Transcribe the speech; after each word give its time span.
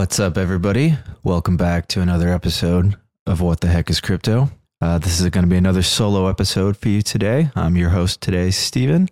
What's 0.00 0.18
up, 0.18 0.38
everybody? 0.38 0.96
Welcome 1.24 1.58
back 1.58 1.86
to 1.88 2.00
another 2.00 2.30
episode 2.30 2.96
of 3.26 3.42
What 3.42 3.60
the 3.60 3.66
Heck 3.66 3.90
is 3.90 4.00
Crypto. 4.00 4.50
Uh, 4.80 4.96
this 4.96 5.20
is 5.20 5.28
going 5.28 5.44
to 5.44 5.50
be 5.50 5.58
another 5.58 5.82
solo 5.82 6.26
episode 6.26 6.78
for 6.78 6.88
you 6.88 7.02
today. 7.02 7.50
I'm 7.54 7.76
your 7.76 7.90
host 7.90 8.22
today, 8.22 8.50
Stephen. 8.50 9.10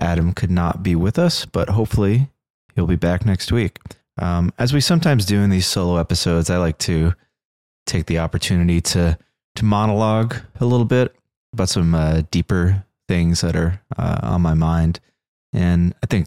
Adam 0.00 0.32
could 0.32 0.50
not 0.50 0.82
be 0.82 0.96
with 0.96 1.18
us, 1.18 1.44
but 1.44 1.68
hopefully 1.68 2.30
he'll 2.74 2.86
be 2.86 2.96
back 2.96 3.26
next 3.26 3.52
week. 3.52 3.78
Um, 4.16 4.54
as 4.58 4.72
we 4.72 4.80
sometimes 4.80 5.26
do 5.26 5.38
in 5.38 5.50
these 5.50 5.66
solo 5.66 5.98
episodes, 5.98 6.48
I 6.48 6.56
like 6.56 6.78
to 6.78 7.12
take 7.84 8.06
the 8.06 8.18
opportunity 8.18 8.80
to 8.80 9.18
to 9.56 9.64
monologue 9.66 10.36
a 10.58 10.64
little 10.64 10.86
bit 10.86 11.14
about 11.52 11.68
some 11.68 11.94
uh, 11.94 12.22
deeper 12.30 12.86
things 13.06 13.42
that 13.42 13.54
are 13.54 13.82
uh, 13.98 14.20
on 14.22 14.40
my 14.40 14.54
mind, 14.54 14.98
and 15.52 15.94
I 16.02 16.06
think 16.06 16.26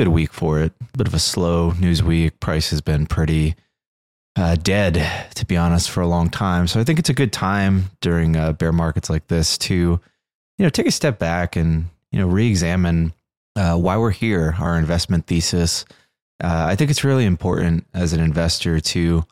good 0.00 0.08
week 0.08 0.32
for 0.32 0.58
it. 0.58 0.72
bit 0.96 1.06
of 1.06 1.12
a 1.12 1.18
slow 1.18 1.72
news 1.72 2.02
week. 2.02 2.40
Price 2.40 2.70
has 2.70 2.80
been 2.80 3.04
pretty 3.04 3.54
uh, 4.34 4.54
dead, 4.54 4.94
to 5.34 5.44
be 5.44 5.58
honest, 5.58 5.90
for 5.90 6.00
a 6.00 6.06
long 6.06 6.30
time. 6.30 6.66
So 6.66 6.80
I 6.80 6.84
think 6.84 6.98
it's 6.98 7.10
a 7.10 7.14
good 7.14 7.34
time 7.34 7.90
during 8.00 8.34
uh, 8.34 8.54
bear 8.54 8.72
markets 8.72 9.10
like 9.10 9.26
this 9.26 9.58
to, 9.58 9.74
you 9.74 10.00
know, 10.56 10.70
take 10.70 10.86
a 10.86 10.90
step 10.90 11.18
back 11.18 11.54
and 11.54 11.84
you 12.12 12.18
know 12.18 12.26
re-examine 12.26 13.12
uh, 13.56 13.76
why 13.76 13.98
we're 13.98 14.10
here, 14.10 14.56
our 14.58 14.78
investment 14.78 15.26
thesis. 15.26 15.84
Uh, 16.42 16.64
I 16.68 16.76
think 16.76 16.90
it's 16.90 17.04
really 17.04 17.26
important 17.26 17.86
as 17.92 18.14
an 18.14 18.20
investor 18.20 18.80
to 18.80 19.26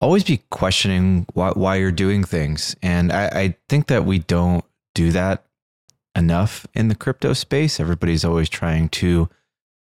always 0.00 0.22
be 0.22 0.40
questioning 0.50 1.26
why, 1.34 1.50
why 1.50 1.74
you're 1.78 1.90
doing 1.90 2.22
things, 2.22 2.76
and 2.80 3.10
I, 3.10 3.26
I 3.26 3.56
think 3.68 3.88
that 3.88 4.04
we 4.04 4.20
don't 4.20 4.64
do 4.94 5.10
that 5.10 5.46
enough 6.14 6.64
in 6.74 6.86
the 6.86 6.94
crypto 6.94 7.32
space. 7.32 7.80
Everybody's 7.80 8.24
always 8.24 8.48
trying 8.48 8.88
to 8.90 9.28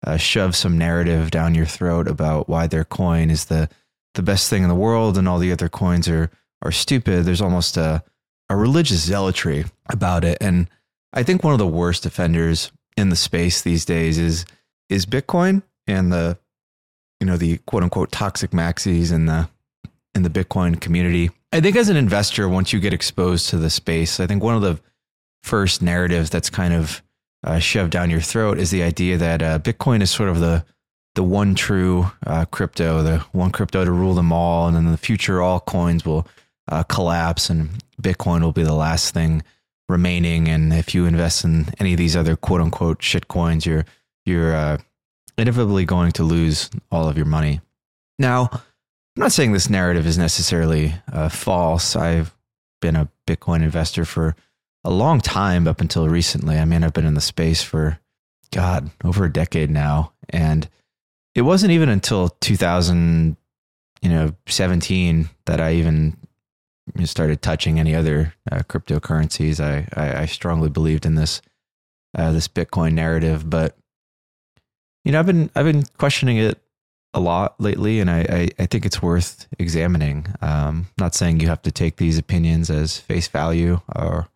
uh, 0.06 0.18
shove 0.18 0.56
some 0.56 0.78
narrative 0.78 1.32
down 1.32 1.56
your 1.56 1.66
throat 1.66 2.08
about 2.08 2.48
why 2.48 2.68
their 2.68 2.86
coin 2.86 3.30
is 3.30 3.46
the 3.46 3.70
the 4.16 4.24
best 4.24 4.50
thing 4.50 4.64
in 4.64 4.70
the 4.70 4.76
world 4.76 5.18
and 5.18 5.28
all 5.28 5.40
the 5.40 5.52
other 5.52 5.70
coins 5.70 6.08
are 6.08 6.32
are 6.62 6.72
stupid. 6.72 7.26
There's 7.26 7.42
almost 7.42 7.78
a 7.78 8.04
a 8.50 8.56
religious 8.56 9.02
zealotry 9.02 9.66
about 9.90 10.24
it, 10.24 10.38
and 10.42 10.70
I 11.14 11.24
think 11.24 11.44
one 11.44 11.54
of 11.54 11.60
the 11.60 11.68
worst 11.68 12.06
offenders 12.06 12.72
in 12.98 13.10
the 13.10 13.16
space 13.16 13.62
these 13.62 13.86
days 13.86 14.18
is 14.18 14.46
is 14.90 15.06
Bitcoin 15.06 15.64
and 15.88 16.12
the 16.12 16.38
you 17.20 17.28
know 17.28 17.38
the 17.38 17.58
quote 17.60 17.84
unquote 17.84 18.12
toxic 18.12 18.52
maxis 18.52 19.14
in 19.14 19.26
the 19.26 19.50
in 20.16 20.24
the 20.24 20.30
Bitcoin 20.30 20.80
community. 20.80 21.32
I 21.52 21.62
think 21.62 21.76
as 21.76 21.90
an 21.90 21.98
investor, 21.98 22.48
once 22.48 22.74
you 22.74 22.80
get 22.80 22.94
exposed 22.94 23.50
to 23.50 23.58
the 23.58 23.70
space, 23.70 24.20
I 24.20 24.28
think 24.28 24.44
one 24.44 24.56
of 24.56 24.62
the 24.62 24.80
first 25.44 25.82
narratives 25.82 26.30
that's 26.30 26.50
kind 26.50 26.74
of 26.74 27.02
uh, 27.44 27.60
shoved 27.60 27.92
down 27.92 28.10
your 28.10 28.22
throat 28.22 28.60
is 28.60 28.72
the 28.72 28.84
idea 28.84 29.18
that 29.18 29.42
uh, 29.42 29.60
Bitcoin 29.60 30.02
is 30.02 30.12
sort 30.12 30.30
of 30.30 30.40
the 30.40 30.66
the 31.16 31.24
one 31.24 31.56
true 31.56 32.10
uh, 32.26 32.46
crypto, 32.46 33.02
the 33.02 33.18
one 33.32 33.52
crypto 33.52 33.84
to 33.84 33.92
rule 33.92 34.14
them 34.14 34.32
all, 34.32 34.68
and 34.68 34.78
then 34.78 34.86
in 34.86 34.92
the 34.92 34.98
future, 34.98 35.42
all 35.42 35.60
coins 35.60 36.06
will 36.06 36.28
uh, 36.70 36.84
collapse, 36.84 37.50
and 37.50 37.70
Bitcoin 38.02 38.42
will 38.42 38.52
be 38.52 38.64
the 38.64 38.76
last 38.76 39.14
thing 39.14 39.44
remaining. 39.90 40.48
And 40.48 40.72
if 40.72 40.94
you 40.94 41.06
invest 41.06 41.44
in 41.44 41.66
any 41.80 41.94
of 41.94 41.98
these 41.98 42.16
other 42.16 42.36
quote 42.36 42.62
unquote 42.62 43.02
shit 43.02 43.28
coins, 43.28 43.66
you're 43.66 43.86
you're 44.26 44.56
uh, 44.56 44.78
inevitably 45.38 45.86
going 45.86 46.12
to 46.14 46.24
lose 46.24 46.70
all 46.92 47.10
of 47.10 47.18
your 47.18 47.26
money. 47.26 47.62
Now, 48.20 48.50
I'm 48.52 49.24
not 49.24 49.32
saying 49.32 49.54
this 49.54 49.70
narrative 49.70 50.06
is 50.06 50.18
necessarily 50.18 50.94
uh, 51.12 51.30
false. 51.30 51.96
I've 51.96 52.36
been 52.82 52.96
a 52.96 53.10
Bitcoin 53.28 53.64
investor 53.64 54.06
for 54.06 54.36
a 54.84 54.90
long 54.90 55.20
time 55.22 55.68
up 55.68 55.82
until 55.82 56.08
recently. 56.08 56.58
I 56.58 56.66
mean, 56.66 56.84
I've 56.84 56.94
been 56.94 57.06
in 57.06 57.14
the 57.14 57.22
space 57.22 57.62
for 57.62 58.00
God 58.52 58.90
over 59.04 59.26
a 59.26 59.32
decade 59.32 59.70
now, 59.70 60.14
and 60.30 60.68
it 61.36 61.42
wasn't 61.42 61.72
even 61.72 61.90
until 61.90 62.30
2000, 62.30 63.36
you 64.02 64.10
know, 64.10 64.34
17 64.48 65.30
that 65.46 65.60
I 65.60 65.74
even 65.74 66.18
started 67.04 67.42
touching 67.42 67.80
any 67.80 67.94
other 67.94 68.34
uh, 68.52 68.60
cryptocurrencies. 68.60 69.60
I, 69.60 69.88
I 69.96 70.22
I 70.22 70.26
strongly 70.26 70.70
believed 70.70 71.06
in 71.06 71.16
this 71.16 71.42
uh, 72.18 72.32
this 72.32 72.48
Bitcoin 72.48 72.94
narrative, 72.94 73.50
but 73.50 73.78
you 75.04 75.12
know, 75.12 75.20
I've 75.20 75.26
been 75.26 75.50
I've 75.56 75.66
been 75.66 75.84
questioning 75.98 76.38
it 76.38 76.60
a 77.14 77.20
lot 77.20 77.60
lately, 77.60 78.00
and 78.00 78.10
I 78.10 78.20
I, 78.30 78.50
I 78.60 78.66
think 78.66 78.86
it's 78.86 79.02
worth 79.02 79.48
examining. 79.60 80.28
Um, 80.42 80.88
not 80.98 81.16
saying 81.16 81.40
you 81.40 81.48
have 81.48 81.62
to 81.64 81.72
take 81.72 81.98
these 81.98 82.18
opinions 82.18 82.70
as 82.70 82.98
face 82.98 83.28
value, 83.28 83.82
or 83.96 84.28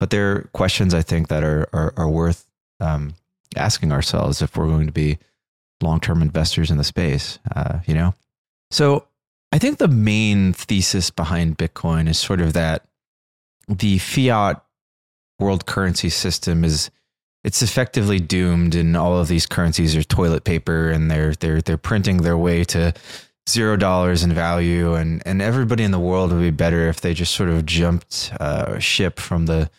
but 0.00 0.10
there 0.10 0.32
are 0.32 0.50
questions 0.52 0.92
I 0.92 1.02
think 1.02 1.28
that 1.28 1.44
are 1.44 1.68
are, 1.72 1.94
are 1.96 2.08
worth 2.08 2.46
um, 2.80 3.14
asking 3.56 3.92
ourselves 3.92 4.42
if 4.42 4.56
we're 4.56 4.66
going 4.66 4.86
to 4.86 4.92
be 4.92 5.18
long 5.80 6.00
term 6.00 6.22
investors 6.22 6.70
in 6.70 6.78
the 6.78 6.84
space. 6.84 7.38
Uh, 7.54 7.78
you 7.86 7.94
know, 7.94 8.14
so 8.72 9.06
I 9.52 9.58
think 9.58 9.78
the 9.78 9.88
main 9.88 10.52
thesis 10.52 11.10
behind 11.10 11.58
Bitcoin 11.58 12.08
is 12.08 12.18
sort 12.18 12.40
of 12.40 12.54
that 12.54 12.84
the 13.68 13.98
fiat 13.98 14.62
world 15.38 15.66
currency 15.66 16.10
system 16.10 16.64
is 16.64 16.90
it's 17.42 17.62
effectively 17.62 18.18
doomed 18.18 18.74
and 18.74 18.96
all 18.96 19.18
of 19.18 19.28
these 19.28 19.46
currencies 19.46 19.96
are 19.96 20.02
toilet 20.02 20.44
paper 20.44 20.90
and 20.90 21.10
they're 21.10 21.34
they're 21.34 21.62
they're 21.62 21.78
printing 21.78 22.18
their 22.18 22.36
way 22.36 22.64
to 22.64 22.92
zero 23.50 23.76
dollars 23.76 24.22
in 24.22 24.32
value 24.32 24.94
and 24.94 25.22
and 25.26 25.42
everybody 25.42 25.82
in 25.84 25.90
the 25.90 25.98
world 25.98 26.32
would 26.32 26.40
be 26.40 26.50
better 26.50 26.88
if 26.88 27.00
they 27.00 27.14
just 27.14 27.34
sort 27.34 27.48
of 27.48 27.66
jumped 27.66 28.32
uh, 28.40 28.78
ship 28.78 29.18
from 29.18 29.46
the 29.46 29.70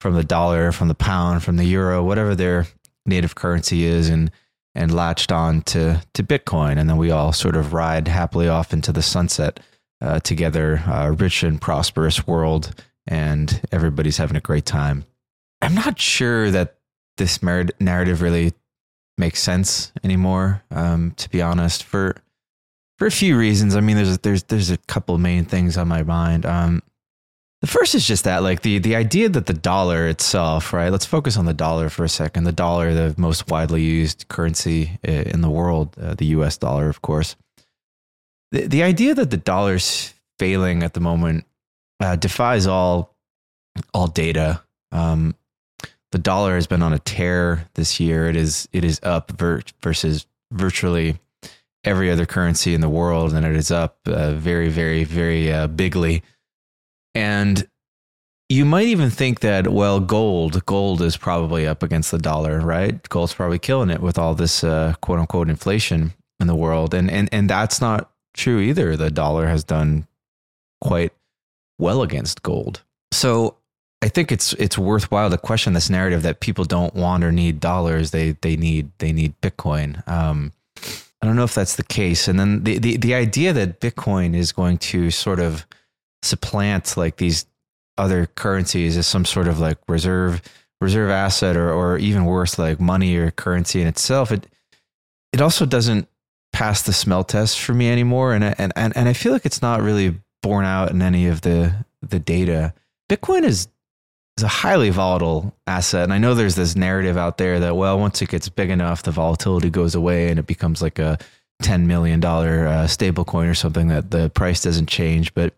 from 0.00 0.14
the 0.14 0.24
dollar 0.24 0.72
from 0.72 0.88
the 0.88 0.94
pound 0.94 1.42
from 1.42 1.56
the 1.56 1.64
euro 1.64 2.02
whatever 2.02 2.34
their 2.34 2.66
native 3.06 3.34
currency 3.34 3.84
is 3.84 4.08
and 4.08 4.30
and 4.74 4.94
latched 4.94 5.32
on 5.32 5.62
to 5.62 6.02
to 6.14 6.22
Bitcoin 6.22 6.78
and 6.78 6.88
then 6.88 6.96
we 6.96 7.10
all 7.10 7.32
sort 7.32 7.56
of 7.56 7.72
ride 7.72 8.08
happily 8.08 8.48
off 8.48 8.72
into 8.72 8.92
the 8.92 9.02
sunset 9.02 9.60
uh, 10.00 10.18
together 10.20 10.82
uh, 10.86 11.14
rich 11.18 11.42
and 11.42 11.60
prosperous 11.60 12.26
world 12.26 12.74
and 13.06 13.60
everybody's 13.72 14.16
having 14.16 14.36
a 14.36 14.40
great 14.40 14.66
time 14.66 15.04
I'm 15.62 15.74
not 15.74 16.00
sure 16.00 16.50
that 16.50 16.76
this 17.16 17.42
narrative 17.42 18.22
really 18.22 18.54
makes 19.18 19.40
sense 19.40 19.92
anymore. 20.02 20.62
Um, 20.70 21.12
to 21.18 21.28
be 21.30 21.42
honest, 21.42 21.84
for 21.84 22.16
for 23.00 23.06
a 23.06 23.10
few 23.10 23.36
reasons. 23.36 23.74
I 23.74 23.80
mean, 23.80 23.96
there's 23.96 24.18
there's 24.18 24.42
there's 24.44 24.70
a 24.70 24.76
couple 24.76 25.16
main 25.16 25.46
things 25.46 25.78
on 25.78 25.88
my 25.88 26.02
mind. 26.02 26.44
Um, 26.44 26.82
the 27.62 27.66
first 27.66 27.94
is 27.94 28.06
just 28.06 28.24
that, 28.24 28.42
like 28.42 28.60
the 28.60 28.78
the 28.78 28.94
idea 28.94 29.30
that 29.30 29.46
the 29.46 29.54
dollar 29.54 30.06
itself, 30.06 30.74
right? 30.74 30.90
Let's 30.90 31.06
focus 31.06 31.38
on 31.38 31.46
the 31.46 31.54
dollar 31.54 31.88
for 31.88 32.04
a 32.04 32.10
second. 32.10 32.44
The 32.44 32.52
dollar, 32.52 32.92
the 32.92 33.14
most 33.16 33.48
widely 33.50 33.82
used 33.82 34.28
currency 34.28 34.98
uh, 35.08 35.12
in 35.12 35.40
the 35.40 35.48
world, 35.48 35.96
uh, 35.98 36.12
the 36.14 36.26
U.S. 36.26 36.58
dollar, 36.58 36.90
of 36.90 37.00
course. 37.00 37.36
The 38.52 38.66
the 38.66 38.82
idea 38.82 39.14
that 39.14 39.30
the 39.30 39.38
dollar's 39.38 40.12
failing 40.38 40.82
at 40.82 40.92
the 40.92 41.00
moment 41.00 41.46
uh, 42.00 42.16
defies 42.16 42.66
all 42.66 43.16
all 43.94 44.08
data. 44.08 44.62
Um, 44.92 45.34
the 46.12 46.18
dollar 46.18 46.54
has 46.54 46.66
been 46.66 46.82
on 46.82 46.92
a 46.92 46.98
tear 46.98 47.66
this 47.74 47.98
year. 47.98 48.28
It 48.28 48.36
is 48.36 48.68
it 48.74 48.84
is 48.84 49.00
up 49.02 49.30
ver- 49.32 49.62
versus 49.80 50.26
virtually 50.52 51.18
every 51.84 52.10
other 52.10 52.26
currency 52.26 52.74
in 52.74 52.80
the 52.80 52.88
world, 52.88 53.32
and 53.32 53.46
it 53.46 53.56
is 53.56 53.70
up 53.70 53.98
uh, 54.06 54.32
very, 54.32 54.68
very, 54.68 55.04
very 55.04 55.52
uh, 55.52 55.66
bigly. 55.66 56.22
And 57.14 57.66
you 58.48 58.64
might 58.64 58.86
even 58.86 59.10
think 59.10 59.40
that 59.40 59.68
well, 59.68 60.00
gold 60.00 60.64
gold 60.66 61.02
is 61.02 61.16
probably 61.16 61.66
up 61.66 61.82
against 61.82 62.10
the 62.10 62.18
dollar, 62.18 62.60
right? 62.60 63.08
Gold's 63.08 63.34
probably 63.34 63.58
killing 63.58 63.90
it 63.90 64.00
with 64.00 64.18
all 64.18 64.34
this 64.34 64.64
uh, 64.64 64.94
quote 65.00 65.18
unquote 65.18 65.48
inflation 65.48 66.12
in 66.40 66.46
the 66.46 66.56
world, 66.56 66.92
and 66.94 67.10
and 67.10 67.28
and 67.32 67.48
that's 67.48 67.80
not 67.80 68.10
true 68.34 68.60
either. 68.60 68.96
The 68.96 69.10
dollar 69.10 69.46
has 69.46 69.64
done 69.64 70.06
quite 70.80 71.12
well 71.78 72.02
against 72.02 72.42
gold. 72.42 72.82
So 73.12 73.56
I 74.02 74.08
think 74.08 74.32
it's 74.32 74.52
it's 74.54 74.78
worthwhile 74.78 75.30
to 75.30 75.38
question 75.38 75.72
this 75.72 75.90
narrative 75.90 76.22
that 76.22 76.40
people 76.40 76.64
don't 76.64 76.94
want 76.94 77.22
or 77.22 77.32
need 77.32 77.60
dollars. 77.60 78.10
They 78.10 78.32
they 78.40 78.56
need 78.56 78.90
they 78.98 79.12
need 79.12 79.40
Bitcoin. 79.40 80.06
Um, 80.08 80.52
I 81.22 81.26
don't 81.26 81.36
know 81.36 81.44
if 81.44 81.54
that's 81.54 81.76
the 81.76 81.84
case. 81.84 82.28
And 82.28 82.38
then 82.38 82.64
the, 82.64 82.78
the 82.78 82.96
the 82.96 83.14
idea 83.14 83.52
that 83.52 83.80
Bitcoin 83.80 84.34
is 84.34 84.52
going 84.52 84.78
to 84.78 85.10
sort 85.10 85.38
of 85.38 85.66
supplant 86.22 86.96
like 86.96 87.16
these 87.16 87.46
other 87.98 88.26
currencies 88.26 88.96
as 88.96 89.06
some 89.06 89.24
sort 89.24 89.48
of 89.48 89.58
like 89.58 89.78
reserve 89.88 90.42
reserve 90.80 91.10
asset 91.10 91.56
or 91.56 91.72
or 91.72 91.98
even 91.98 92.24
worse 92.24 92.58
like 92.58 92.80
money 92.80 93.16
or 93.16 93.30
currency 93.30 93.82
in 93.82 93.86
itself. 93.86 94.32
It 94.32 94.46
it 95.32 95.40
also 95.40 95.66
doesn't 95.66 96.08
pass 96.52 96.82
the 96.82 96.92
smell 96.92 97.24
test 97.24 97.60
for 97.60 97.74
me 97.74 97.90
anymore. 97.90 98.32
And 98.32 98.44
and 98.44 98.72
and 98.74 98.96
and 98.96 99.08
I 99.08 99.12
feel 99.12 99.32
like 99.32 99.46
it's 99.46 99.62
not 99.62 99.82
really 99.82 100.16
borne 100.42 100.64
out 100.64 100.90
in 100.90 101.02
any 101.02 101.26
of 101.26 101.42
the 101.42 101.84
the 102.00 102.18
data. 102.18 102.72
Bitcoin 103.10 103.44
is 103.44 103.68
is 104.40 104.44
a 104.44 104.48
highly 104.48 104.88
volatile 104.88 105.54
asset. 105.66 106.04
And 106.04 106.12
I 106.12 106.18
know 106.18 106.34
there's 106.34 106.54
this 106.54 106.74
narrative 106.74 107.18
out 107.18 107.36
there 107.36 107.60
that, 107.60 107.76
well, 107.76 107.98
once 107.98 108.22
it 108.22 108.30
gets 108.30 108.48
big 108.48 108.70
enough, 108.70 109.02
the 109.02 109.10
volatility 109.10 109.68
goes 109.68 109.94
away 109.94 110.30
and 110.30 110.38
it 110.38 110.46
becomes 110.46 110.80
like 110.80 110.98
a 110.98 111.18
$10 111.62 111.84
million 111.84 112.24
uh, 112.24 112.86
stable 112.86 113.24
coin 113.24 113.46
or 113.46 113.54
something 113.54 113.88
that 113.88 114.10
the 114.10 114.30
price 114.30 114.62
doesn't 114.62 114.88
change. 114.88 115.34
But 115.34 115.52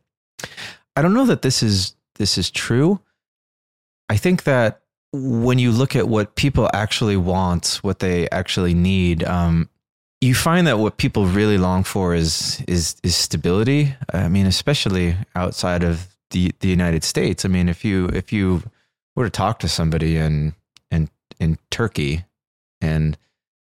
I 0.97 1.03
don't 1.03 1.15
know 1.15 1.27
that 1.27 1.43
this 1.43 1.63
is, 1.63 1.95
this 2.17 2.37
is 2.37 2.51
true. 2.51 2.99
I 4.09 4.17
think 4.17 4.43
that 4.45 4.83
when 5.13 5.61
you 5.61 5.71
look 5.71 5.95
at 5.95 6.09
what 6.09 6.35
people 6.35 6.69
actually 6.75 7.17
want, 7.17 7.79
what 7.83 8.01
they 8.01 8.29
actually 8.31 8.75
need, 8.75 9.23
um, 9.23 9.69
you 10.21 10.35
find 10.35 10.67
that 10.67 10.79
what 10.79 10.97
people 10.97 11.27
really 11.27 11.59
long 11.59 11.83
for 11.83 12.15
is 12.15 12.63
is 12.69 12.95
is 13.03 13.17
stability. 13.17 13.95
I 14.13 14.29
mean, 14.29 14.47
especially 14.47 15.17
outside 15.35 15.83
of 15.83 16.07
the 16.33 16.53
the 16.61 16.69
United 16.69 17.05
States. 17.05 17.45
I 17.45 17.49
mean, 17.49 17.69
if 17.69 17.85
you 17.85 18.07
if 18.07 18.33
you 18.33 18.63
were 19.15 19.25
to 19.25 19.31
talk 19.31 19.61
to 19.61 19.69
somebody 19.69 20.17
in 20.17 20.55
in 20.91 21.09
in 21.39 21.59
Turkey 21.71 22.25
and 22.81 23.17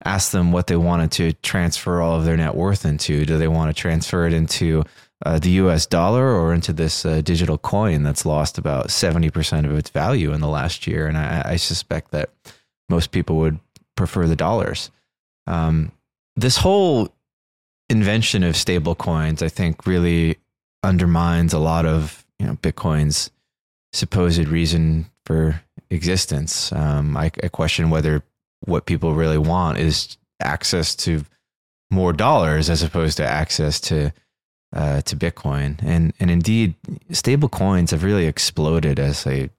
ask 0.03 0.31
them 0.31 0.51
what 0.51 0.67
they 0.67 0.75
wanted 0.75 1.11
to 1.11 1.33
transfer 1.41 2.01
all 2.01 2.17
of 2.17 2.25
their 2.25 2.37
net 2.37 2.55
worth 2.55 2.85
into, 2.85 3.25
do 3.25 3.37
they 3.37 3.47
want 3.47 3.73
to 3.73 3.81
transfer 3.81 4.27
it 4.27 4.33
into 4.33 4.83
uh, 5.25 5.39
the 5.39 5.49
U.S. 5.51 5.87
dollar 5.87 6.29
or 6.29 6.53
into 6.53 6.71
this 6.71 7.05
uh, 7.05 7.21
digital 7.21 7.57
coin 7.57 8.03
that's 8.03 8.25
lost 8.25 8.57
about 8.57 8.91
seventy 8.91 9.29
percent 9.29 9.65
of 9.65 9.77
its 9.77 9.89
value 9.89 10.33
in 10.33 10.41
the 10.41 10.47
last 10.47 10.85
year? 10.85 11.07
And 11.07 11.17
I, 11.17 11.43
I 11.45 11.55
suspect 11.55 12.11
that 12.11 12.29
most 12.89 13.11
people 13.11 13.37
would 13.37 13.59
prefer 13.95 14.27
the 14.27 14.35
dollars. 14.35 14.91
Um, 15.47 15.91
this 16.35 16.57
whole 16.57 17.13
invention 17.89 18.43
of 18.43 18.55
stable 18.55 18.95
coins, 18.95 19.41
I 19.41 19.49
think, 19.49 19.87
really 19.87 20.37
undermines 20.83 21.53
a 21.53 21.59
lot 21.59 21.85
of 21.85 22.23
you 22.39 22.47
know 22.47 22.55
Bitcoin's 22.55 23.31
supposed 23.93 24.47
reason 24.47 25.07
for 25.25 25.61
existence. 25.89 26.71
Um, 26.71 27.17
I, 27.17 27.31
I 27.43 27.47
question 27.47 27.89
whether 27.89 28.23
what 28.61 28.85
people 28.85 29.13
really 29.13 29.37
want 29.37 29.77
is 29.77 30.17
access 30.41 30.95
to 30.95 31.23
more 31.89 32.13
dollars 32.13 32.69
as 32.69 32.83
opposed 32.83 33.17
to 33.17 33.25
access 33.25 33.79
to 33.79 34.11
uh, 34.73 35.01
to 35.01 35.15
Bitcoin. 35.15 35.79
And 35.83 36.13
and 36.19 36.29
indeed, 36.29 36.75
stable 37.11 37.49
coins 37.49 37.91
have 37.91 38.03
really 38.03 38.25
exploded 38.25 38.99
as 38.99 39.25
a 39.25 39.49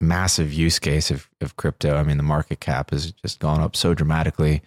massive 0.00 0.52
use 0.52 0.78
case 0.78 1.10
of, 1.10 1.28
of 1.40 1.56
crypto. 1.56 1.96
I 1.96 2.02
mean, 2.02 2.18
the 2.18 2.22
market 2.22 2.60
cap 2.60 2.90
has 2.90 3.12
just 3.12 3.38
gone 3.38 3.60
up 3.60 3.74
so 3.74 3.94
dramatically 3.94 4.62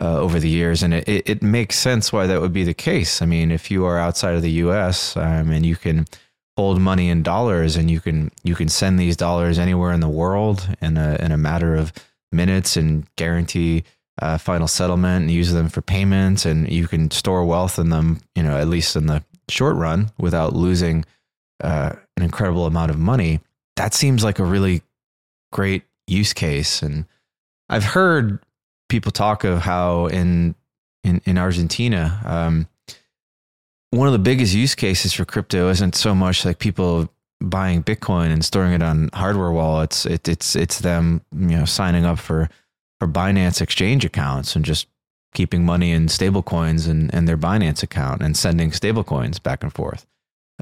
uh, 0.00 0.18
over 0.18 0.40
the 0.40 0.48
years, 0.48 0.82
and 0.82 0.94
it, 0.94 1.08
it, 1.08 1.28
it 1.28 1.42
makes 1.42 1.78
sense 1.78 2.12
why 2.12 2.26
that 2.26 2.40
would 2.40 2.52
be 2.52 2.64
the 2.64 2.74
case. 2.74 3.20
I 3.20 3.26
mean, 3.26 3.50
if 3.50 3.70
you 3.70 3.84
are 3.84 3.98
outside 3.98 4.34
of 4.34 4.42
the 4.42 4.50
U.S. 4.52 5.16
Um, 5.16 5.50
and 5.50 5.66
you 5.66 5.76
can 5.76 6.06
hold 6.56 6.80
money 6.80 7.08
in 7.08 7.22
dollars 7.22 7.76
and 7.76 7.90
you 7.90 8.00
can 8.00 8.30
you 8.42 8.54
can 8.54 8.68
send 8.68 8.98
these 8.98 9.16
dollars 9.16 9.58
anywhere 9.58 9.92
in 9.92 10.00
the 10.00 10.08
world 10.08 10.68
in 10.80 10.96
a 10.96 11.16
in 11.20 11.32
a 11.32 11.38
matter 11.38 11.74
of 11.74 11.92
minutes 12.30 12.76
and 12.76 13.06
guarantee 13.16 13.84
uh, 14.20 14.36
final 14.36 14.68
settlement 14.68 15.22
and 15.22 15.30
use 15.30 15.52
them 15.52 15.68
for 15.68 15.80
payments. 15.80 16.44
And 16.44 16.70
you 16.70 16.86
can 16.86 17.10
store 17.10 17.44
wealth 17.44 17.78
in 17.78 17.88
them 17.88 18.20
you 18.34 18.42
know 18.42 18.56
at 18.56 18.68
least 18.68 18.96
in 18.96 19.06
the 19.06 19.24
short 19.48 19.76
run 19.76 20.10
without 20.18 20.54
losing 20.54 21.04
uh, 21.62 21.92
an 22.16 22.22
incredible 22.22 22.66
amount 22.66 22.90
of 22.90 22.98
money. 22.98 23.40
That 23.76 23.94
seems 23.94 24.22
like 24.22 24.38
a 24.38 24.44
really 24.44 24.82
great 25.50 25.84
use 26.06 26.32
case. 26.32 26.82
And 26.82 27.06
i've 27.68 27.84
heard 27.84 28.38
people 28.88 29.12
talk 29.12 29.44
of 29.44 29.60
how 29.60 30.06
in 30.06 30.54
in, 31.04 31.22
in 31.24 31.38
argentina 31.38 32.20
um, 32.24 32.66
one 33.92 34.08
of 34.08 34.12
the 34.12 34.18
biggest 34.18 34.54
use 34.54 34.74
cases 34.74 35.12
for 35.12 35.26
crypto 35.26 35.68
isn't 35.68 35.94
so 35.94 36.14
much 36.14 36.44
like 36.44 36.58
people 36.58 37.10
buying 37.42 37.82
Bitcoin 37.82 38.32
and 38.32 38.42
storing 38.44 38.72
it 38.72 38.82
on 38.82 39.10
hardware 39.12 39.52
wallets. 39.52 40.06
It, 40.06 40.28
it's 40.28 40.56
it's 40.56 40.80
them 40.80 41.20
you 41.32 41.56
know 41.56 41.66
signing 41.66 42.06
up 42.06 42.18
for 42.18 42.48
for 42.98 43.06
Binance 43.06 43.60
exchange 43.60 44.04
accounts 44.04 44.56
and 44.56 44.64
just 44.64 44.88
keeping 45.34 45.64
money 45.64 45.92
in 45.92 46.06
stablecoins 46.06 46.88
and 46.88 47.14
and 47.14 47.28
their 47.28 47.36
Binance 47.36 47.82
account 47.82 48.22
and 48.22 48.34
sending 48.34 48.70
stablecoins 48.70 49.42
back 49.42 49.62
and 49.62 49.72
forth. 49.72 50.06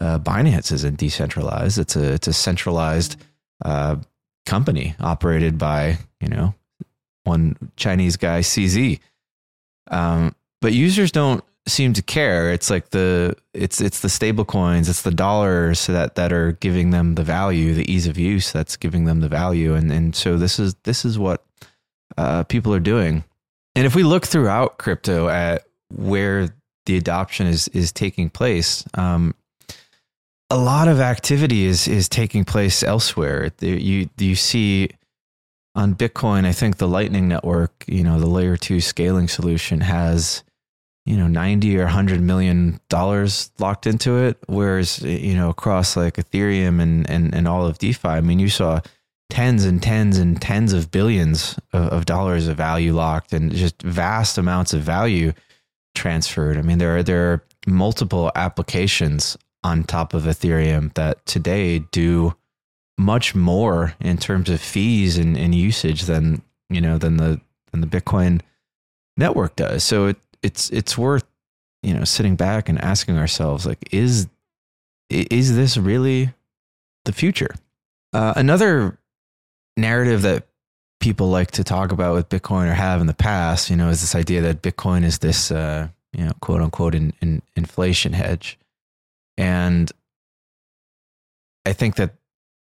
Uh, 0.00 0.18
Binance 0.18 0.72
isn't 0.72 0.98
decentralized. 0.98 1.78
It's 1.78 1.94
a 1.94 2.12
it's 2.12 2.26
a 2.26 2.32
centralized 2.32 3.16
uh, 3.64 3.96
company 4.44 4.96
operated 4.98 5.56
by 5.56 5.98
you 6.20 6.28
know 6.28 6.54
one 7.22 7.56
Chinese 7.76 8.16
guy 8.16 8.40
CZ. 8.40 8.98
Um, 9.88 10.34
but 10.60 10.72
users 10.72 11.12
don't 11.12 11.44
seem 11.70 11.92
to 11.94 12.02
care. 12.02 12.52
It's 12.52 12.70
like 12.70 12.90
the 12.90 13.36
it's 13.54 13.80
it's 13.80 14.00
the 14.00 14.08
stable 14.08 14.44
coins, 14.44 14.88
it's 14.88 15.02
the 15.02 15.10
dollars 15.10 15.86
that 15.86 16.16
that 16.16 16.32
are 16.32 16.52
giving 16.52 16.90
them 16.90 17.14
the 17.14 17.24
value, 17.24 17.74
the 17.74 17.90
ease 17.90 18.06
of 18.06 18.18
use 18.18 18.52
that's 18.52 18.76
giving 18.76 19.04
them 19.04 19.20
the 19.20 19.28
value, 19.28 19.74
and 19.74 19.90
and 19.90 20.14
so 20.14 20.36
this 20.36 20.58
is 20.58 20.74
this 20.84 21.04
is 21.04 21.18
what 21.18 21.44
uh, 22.18 22.44
people 22.44 22.74
are 22.74 22.80
doing. 22.80 23.24
And 23.74 23.86
if 23.86 23.94
we 23.94 24.02
look 24.02 24.26
throughout 24.26 24.78
crypto 24.78 25.28
at 25.28 25.64
where 25.88 26.48
the 26.86 26.96
adoption 26.96 27.46
is 27.46 27.68
is 27.68 27.92
taking 27.92 28.30
place, 28.30 28.84
um, 28.94 29.34
a 30.50 30.58
lot 30.58 30.88
of 30.88 31.00
activity 31.00 31.64
is 31.64 31.88
is 31.88 32.08
taking 32.08 32.44
place 32.44 32.82
elsewhere. 32.82 33.50
You 33.60 34.08
you 34.18 34.34
see 34.34 34.90
on 35.74 35.94
Bitcoin, 35.94 36.44
I 36.44 36.52
think 36.52 36.78
the 36.78 36.88
Lightning 36.88 37.28
Network, 37.28 37.84
you 37.86 38.02
know, 38.02 38.18
the 38.18 38.26
layer 38.26 38.56
two 38.56 38.80
scaling 38.80 39.28
solution 39.28 39.80
has 39.80 40.42
you 41.06 41.16
know 41.16 41.26
90 41.26 41.78
or 41.78 41.84
100 41.84 42.20
million 42.20 42.80
dollars 42.88 43.50
locked 43.58 43.86
into 43.86 44.16
it 44.16 44.36
whereas 44.46 45.00
you 45.02 45.34
know 45.34 45.48
across 45.48 45.96
like 45.96 46.16
ethereum 46.16 46.80
and 46.80 47.08
and, 47.08 47.34
and 47.34 47.48
all 47.48 47.66
of 47.66 47.78
defi 47.78 48.08
i 48.08 48.20
mean 48.20 48.38
you 48.38 48.48
saw 48.48 48.80
tens 49.30 49.64
and 49.64 49.82
tens 49.82 50.18
and 50.18 50.42
tens 50.42 50.72
of 50.72 50.90
billions 50.90 51.58
of, 51.72 51.88
of 51.88 52.04
dollars 52.04 52.48
of 52.48 52.56
value 52.56 52.92
locked 52.92 53.32
and 53.32 53.52
just 53.52 53.80
vast 53.82 54.36
amounts 54.36 54.74
of 54.74 54.82
value 54.82 55.32
transferred. 55.94 56.58
I 56.58 56.62
mean 56.62 56.78
there 56.78 56.98
are 56.98 57.02
there 57.02 57.32
are 57.32 57.44
multiple 57.66 58.30
applications 58.34 59.38
on 59.62 59.84
top 59.84 60.12
of 60.12 60.24
ethereum 60.24 60.92
that 60.94 61.24
today 61.26 61.78
do 61.78 62.34
much 62.98 63.34
more 63.34 63.94
in 64.00 64.18
terms 64.18 64.50
of 64.50 64.60
fees 64.60 65.16
and, 65.16 65.36
and 65.36 65.54
usage 65.54 66.02
than 66.02 66.42
you 66.68 66.80
know 66.80 66.98
than 66.98 67.16
the 67.16 67.40
than 67.70 67.80
the 67.80 67.86
bitcoin 67.86 68.40
network 69.16 69.56
does. 69.56 69.84
So 69.84 70.06
it 70.06 70.16
it's 70.42 70.70
it's 70.70 70.96
worth 70.96 71.24
you 71.82 71.94
know 71.94 72.04
sitting 72.04 72.36
back 72.36 72.68
and 72.68 72.80
asking 72.80 73.18
ourselves 73.18 73.66
like 73.66 73.92
is 73.92 74.28
is 75.08 75.56
this 75.56 75.76
really 75.76 76.32
the 77.04 77.12
future? 77.12 77.54
Uh, 78.12 78.32
another 78.36 78.98
narrative 79.76 80.22
that 80.22 80.46
people 81.00 81.28
like 81.28 81.50
to 81.50 81.64
talk 81.64 81.92
about 81.92 82.14
with 82.14 82.28
bitcoin 82.28 82.70
or 82.70 82.74
have 82.74 83.00
in 83.00 83.06
the 83.06 83.14
past 83.14 83.70
you 83.70 83.76
know 83.76 83.88
is 83.88 84.02
this 84.02 84.14
idea 84.14 84.42
that 84.42 84.60
bitcoin 84.60 85.02
is 85.02 85.18
this 85.18 85.50
uh, 85.50 85.88
you 86.12 86.24
know 86.24 86.32
quote 86.40 86.60
unquote 86.60 86.94
in, 86.94 87.12
in 87.20 87.42
inflation 87.56 88.12
hedge. 88.12 88.58
And 89.36 89.90
i 91.66 91.72
think 91.72 91.96
that 91.96 92.14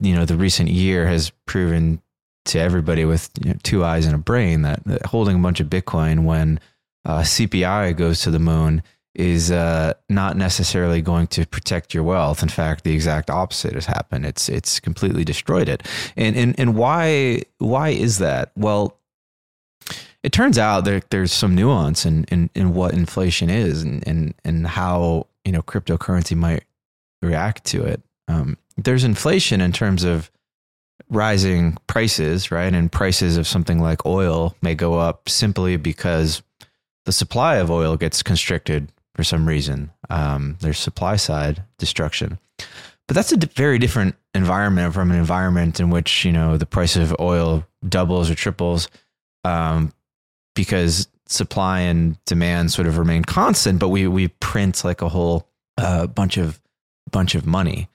you 0.01 0.15
know 0.15 0.25
the 0.25 0.37
recent 0.37 0.69
year 0.69 1.07
has 1.07 1.31
proven 1.47 2.01
to 2.45 2.59
everybody 2.59 3.05
with 3.05 3.31
you 3.43 3.51
know, 3.51 3.59
two 3.63 3.85
eyes 3.85 4.05
and 4.05 4.15
a 4.15 4.19
brain 4.19 4.63
that, 4.63 4.83
that 4.85 5.07
holding 5.07 5.37
a 5.37 5.39
bunch 5.39 5.61
of 5.61 5.69
bitcoin 5.69 6.25
when 6.25 6.59
uh, 7.05 7.21
CPI 7.21 7.97
goes 7.97 8.21
to 8.23 8.31
the 8.31 8.39
moon 8.39 8.83
is 9.15 9.51
uh, 9.51 9.93
not 10.09 10.37
necessarily 10.37 11.03
going 11.03 11.27
to 11.27 11.47
protect 11.47 11.93
your 11.93 12.03
wealth. 12.03 12.43
In 12.43 12.49
fact, 12.49 12.85
the 12.85 12.95
exact 12.95 13.29
opposite 13.29 13.75
has 13.75 13.87
happened. 13.87 14.25
It's 14.25 14.49
it's 14.49 14.81
completely 14.81 15.25
destroyed 15.25 15.69
it. 15.69 15.87
And 16.17 16.37
and 16.37 16.59
and 16.59 16.75
why 16.77 17.43
why 17.59 17.91
is 17.91 18.19
that? 18.19 18.53
Well, 18.57 18.99
it 20.23 20.33
turns 20.33 20.57
out 20.57 20.85
there 20.85 21.03
there's 21.11 21.33
some 21.33 21.55
nuance 21.55 22.07
in 22.07 22.25
in, 22.25 22.49
in 22.55 22.75
what 22.75 22.95
inflation 22.95 23.51
is 23.51 23.83
and, 23.83 24.07
and 24.07 24.35
and 24.45 24.67
how 24.67 25.27
you 25.45 25.53
know 25.53 25.63
cryptocurrency 25.63 26.37
might 26.37 26.65
react 27.21 27.65
to 27.65 27.85
it. 27.85 28.01
Um, 28.29 28.57
there's 28.77 29.05
inflation 29.05 29.61
in 29.61 29.73
terms 29.73 30.05
of 30.05 30.31
rising 31.11 31.77
prices, 31.87 32.51
right? 32.51 32.73
And 32.73 32.91
prices 32.91 33.37
of 33.37 33.47
something 33.47 33.79
like 33.79 34.07
oil 34.07 34.57
may 34.63 34.75
go 34.75 34.95
up 34.95 35.29
simply 35.29 35.77
because 35.77 36.43
the 37.05 37.13
supply 37.13 37.57
of 37.57 37.71
oil 37.71 37.97
gets 37.97 38.23
constricted 38.23 38.93
for 39.15 39.25
some 39.25 39.47
reason. 39.47 39.91
Um, 40.11 40.57
there's 40.61 40.79
supply 40.79 41.17
side 41.17 41.63
destruction. 41.79 42.39
But 43.09 43.17
that's 43.17 43.33
a 43.33 43.37
very 43.37 43.79
different 43.79 44.15
environment 44.35 44.95
from 44.95 45.11
an 45.11 45.19
environment 45.19 45.81
in 45.81 45.91
which, 45.91 46.25
you 46.25 46.33
know, 46.33 46.57
the 46.57 46.67
price 46.67 46.97
of 46.97 47.15
oil 47.21 47.67
doubles 47.87 48.31
or 48.31 48.35
triples 48.35 48.89
um, 49.45 49.93
because 50.55 51.09
supply 51.27 51.81
and 51.81 52.23
demand 52.25 52.71
sort 52.71 52.87
of 52.87 52.99
remain 52.99 53.25
constant, 53.25 53.81
but 53.81 53.89
we, 53.89 54.07
we 54.07 54.29
print 54.29 54.85
like 54.85 55.03
a 55.03 55.09
whole 55.09 55.49
uh, 55.79 56.07
bunch 56.07 56.37
of 56.37 56.61
bunch 57.11 57.35
of 57.35 57.45
money. 57.47 57.89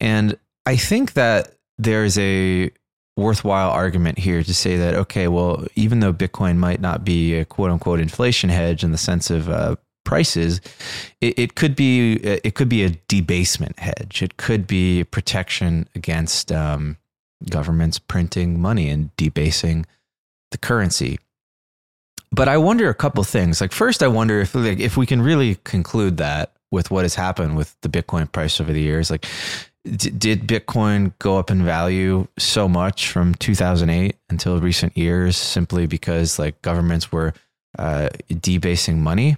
And 0.00 0.38
I 0.66 0.76
think 0.76 1.14
that 1.14 1.54
there's 1.78 2.16
a 2.18 2.70
worthwhile 3.16 3.70
argument 3.70 4.18
here 4.18 4.42
to 4.42 4.54
say 4.54 4.76
that 4.76 4.94
okay, 4.94 5.28
well, 5.28 5.64
even 5.74 6.00
though 6.00 6.12
Bitcoin 6.12 6.56
might 6.56 6.80
not 6.80 7.04
be 7.04 7.34
a 7.34 7.44
quote 7.44 7.70
unquote 7.70 8.00
inflation 8.00 8.50
hedge 8.50 8.82
in 8.82 8.92
the 8.92 8.98
sense 8.98 9.30
of 9.30 9.48
uh, 9.48 9.76
prices, 10.04 10.60
it, 11.20 11.38
it, 11.38 11.54
could 11.54 11.76
be 11.76 12.14
it 12.14 12.54
could 12.54 12.68
be 12.68 12.84
a 12.84 12.90
debasement 13.08 13.78
hedge. 13.78 14.22
It 14.22 14.36
could 14.36 14.66
be 14.66 15.04
protection 15.04 15.88
against 15.94 16.52
um, 16.52 16.96
governments 17.50 17.98
printing 17.98 18.60
money 18.60 18.88
and 18.88 19.14
debasing 19.16 19.86
the 20.50 20.58
currency. 20.58 21.18
But 22.30 22.48
I 22.48 22.56
wonder 22.58 22.88
a 22.88 22.94
couple 22.94 23.22
things. 23.22 23.60
Like 23.60 23.72
first, 23.72 24.02
I 24.02 24.08
wonder 24.08 24.40
if 24.40 24.54
like, 24.54 24.80
if 24.80 24.96
we 24.96 25.06
can 25.06 25.22
really 25.22 25.56
conclude 25.64 26.16
that 26.16 26.52
with 26.70 26.90
what 26.90 27.04
has 27.04 27.14
happened 27.14 27.56
with 27.56 27.76
the 27.82 27.88
Bitcoin 27.88 28.30
price 28.30 28.60
over 28.60 28.72
the 28.72 28.80
years, 28.80 29.10
like 29.10 29.26
D- 29.84 30.10
did 30.10 30.46
Bitcoin 30.46 31.12
go 31.18 31.38
up 31.38 31.50
in 31.50 31.64
value 31.64 32.26
so 32.38 32.68
much 32.68 33.10
from 33.10 33.34
2008 33.34 34.16
until 34.30 34.60
recent 34.60 34.96
years 34.96 35.36
simply 35.36 35.86
because 35.86 36.38
like 36.38 36.60
governments 36.62 37.12
were 37.12 37.34
uh, 37.78 38.08
debasing 38.40 39.02
money? 39.02 39.36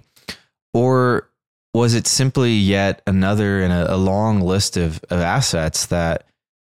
Or 0.73 1.29
was 1.73 1.93
it 1.93 2.07
simply 2.07 2.53
yet 2.53 3.01
another 3.05 3.61
in 3.61 3.71
a, 3.71 3.87
a 3.89 3.97
long 3.97 4.41
list 4.41 4.77
of, 4.77 5.03
of 5.09 5.19
assets 5.19 5.87
that 5.87 6.25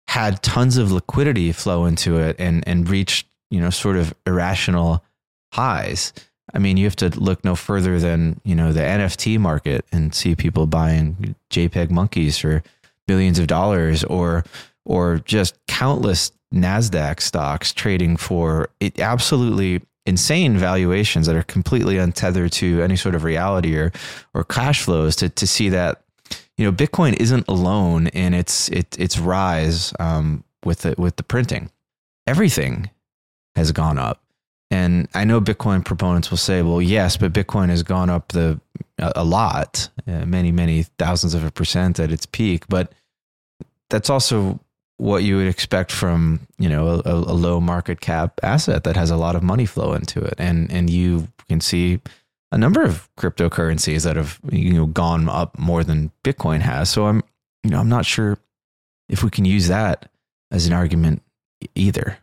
had 0.08 0.42
tons 0.42 0.76
of 0.76 0.90
liquidity 0.90 1.52
flow 1.52 1.84
into 1.84 2.18
it 2.18 2.36
and, 2.38 2.66
and 2.66 2.88
reached, 2.88 3.26
you 3.50 3.60
know, 3.60 3.70
sort 3.70 3.96
of 3.96 4.14
irrational 4.26 5.04
highs? 5.52 6.12
I 6.54 6.58
mean, 6.58 6.76
you 6.76 6.84
have 6.84 6.96
to 6.96 7.08
look 7.20 7.44
no 7.44 7.54
further 7.54 8.00
than, 8.00 8.40
you 8.44 8.54
know, 8.54 8.72
the 8.72 8.80
NFT 8.80 9.38
market 9.38 9.84
and 9.92 10.14
see 10.14 10.34
people 10.34 10.66
buying 10.66 11.34
JPEG 11.50 11.90
monkeys 11.90 12.38
for 12.38 12.62
billions 13.08 13.40
of 13.40 13.48
dollars 13.48 14.04
or 14.04 14.44
or 14.84 15.18
just 15.24 15.58
countless 15.66 16.30
Nasdaq 16.54 17.20
stocks 17.20 17.72
trading 17.72 18.16
for 18.16 18.70
it 18.78 19.00
absolutely 19.00 19.82
insane 20.06 20.56
valuations 20.56 21.26
that 21.26 21.36
are 21.36 21.42
completely 21.42 21.98
untethered 21.98 22.52
to 22.52 22.80
any 22.80 22.96
sort 22.96 23.16
of 23.16 23.24
reality 23.24 23.76
or 23.76 23.90
or 24.32 24.44
cash 24.44 24.82
flows 24.82 25.16
to 25.16 25.28
to 25.28 25.46
see 25.46 25.68
that 25.70 26.02
you 26.56 26.64
know 26.64 26.72
Bitcoin 26.72 27.14
isn't 27.20 27.46
alone 27.48 28.06
in 28.08 28.34
its 28.34 28.68
it, 28.68 28.98
its 28.98 29.18
rise 29.18 29.92
um, 29.98 30.44
with 30.64 30.82
the 30.82 30.94
with 30.96 31.16
the 31.16 31.22
printing. 31.22 31.70
Everything 32.26 32.90
has 33.56 33.72
gone 33.72 33.98
up, 33.98 34.22
and 34.70 35.08
I 35.14 35.24
know 35.24 35.40
Bitcoin 35.40 35.84
proponents 35.84 36.30
will 36.30 36.38
say, 36.38 36.62
"Well, 36.62 36.82
yes, 36.82 37.16
but 37.16 37.32
Bitcoin 37.32 37.70
has 37.70 37.82
gone 37.82 38.10
up 38.10 38.28
the 38.28 38.60
a, 38.98 39.24
lot, 39.24 39.88
uh, 40.06 40.24
many 40.24 40.52
many 40.52 40.84
thousands 40.98 41.34
of 41.34 41.44
a 41.44 41.50
percent 41.50 41.98
at 41.98 42.12
its 42.12 42.26
peak." 42.26 42.64
But 42.68 42.92
that's 43.90 44.10
also 44.10 44.60
what 44.98 45.22
you 45.22 45.36
would 45.36 45.46
expect 45.46 45.92
from 45.92 46.40
you 46.58 46.68
know 46.68 47.02
a, 47.04 47.12
a, 47.12 47.36
low 47.36 47.60
market 47.60 48.00
cap 48.00 48.40
asset 48.42 48.82
that 48.84 48.96
has 48.96 49.10
a 49.10 49.16
lot 49.16 49.36
of 49.36 49.42
money 49.42 49.66
flow 49.66 49.94
into 49.94 50.20
it, 50.20 50.34
and 50.38 50.70
and 50.70 50.90
you 50.90 51.28
can 51.48 51.60
see 51.60 52.00
a 52.50 52.58
number 52.58 52.82
of 52.82 53.08
cryptocurrencies 53.16 54.04
that 54.04 54.16
have 54.16 54.38
you 54.50 54.72
know 54.72 54.86
gone 54.86 55.28
up 55.28 55.58
more 55.58 55.84
than 55.84 56.10
Bitcoin 56.24 56.60
has. 56.60 56.90
So 56.90 57.06
I'm 57.06 57.22
you 57.62 57.70
know 57.70 57.78
I'm 57.78 57.88
not 57.88 58.06
sure 58.06 58.38
if 59.08 59.22
we 59.22 59.30
can 59.30 59.44
use 59.44 59.68
that 59.68 60.10
as 60.50 60.66
an 60.66 60.72
argument 60.72 61.22
either. 61.74 62.18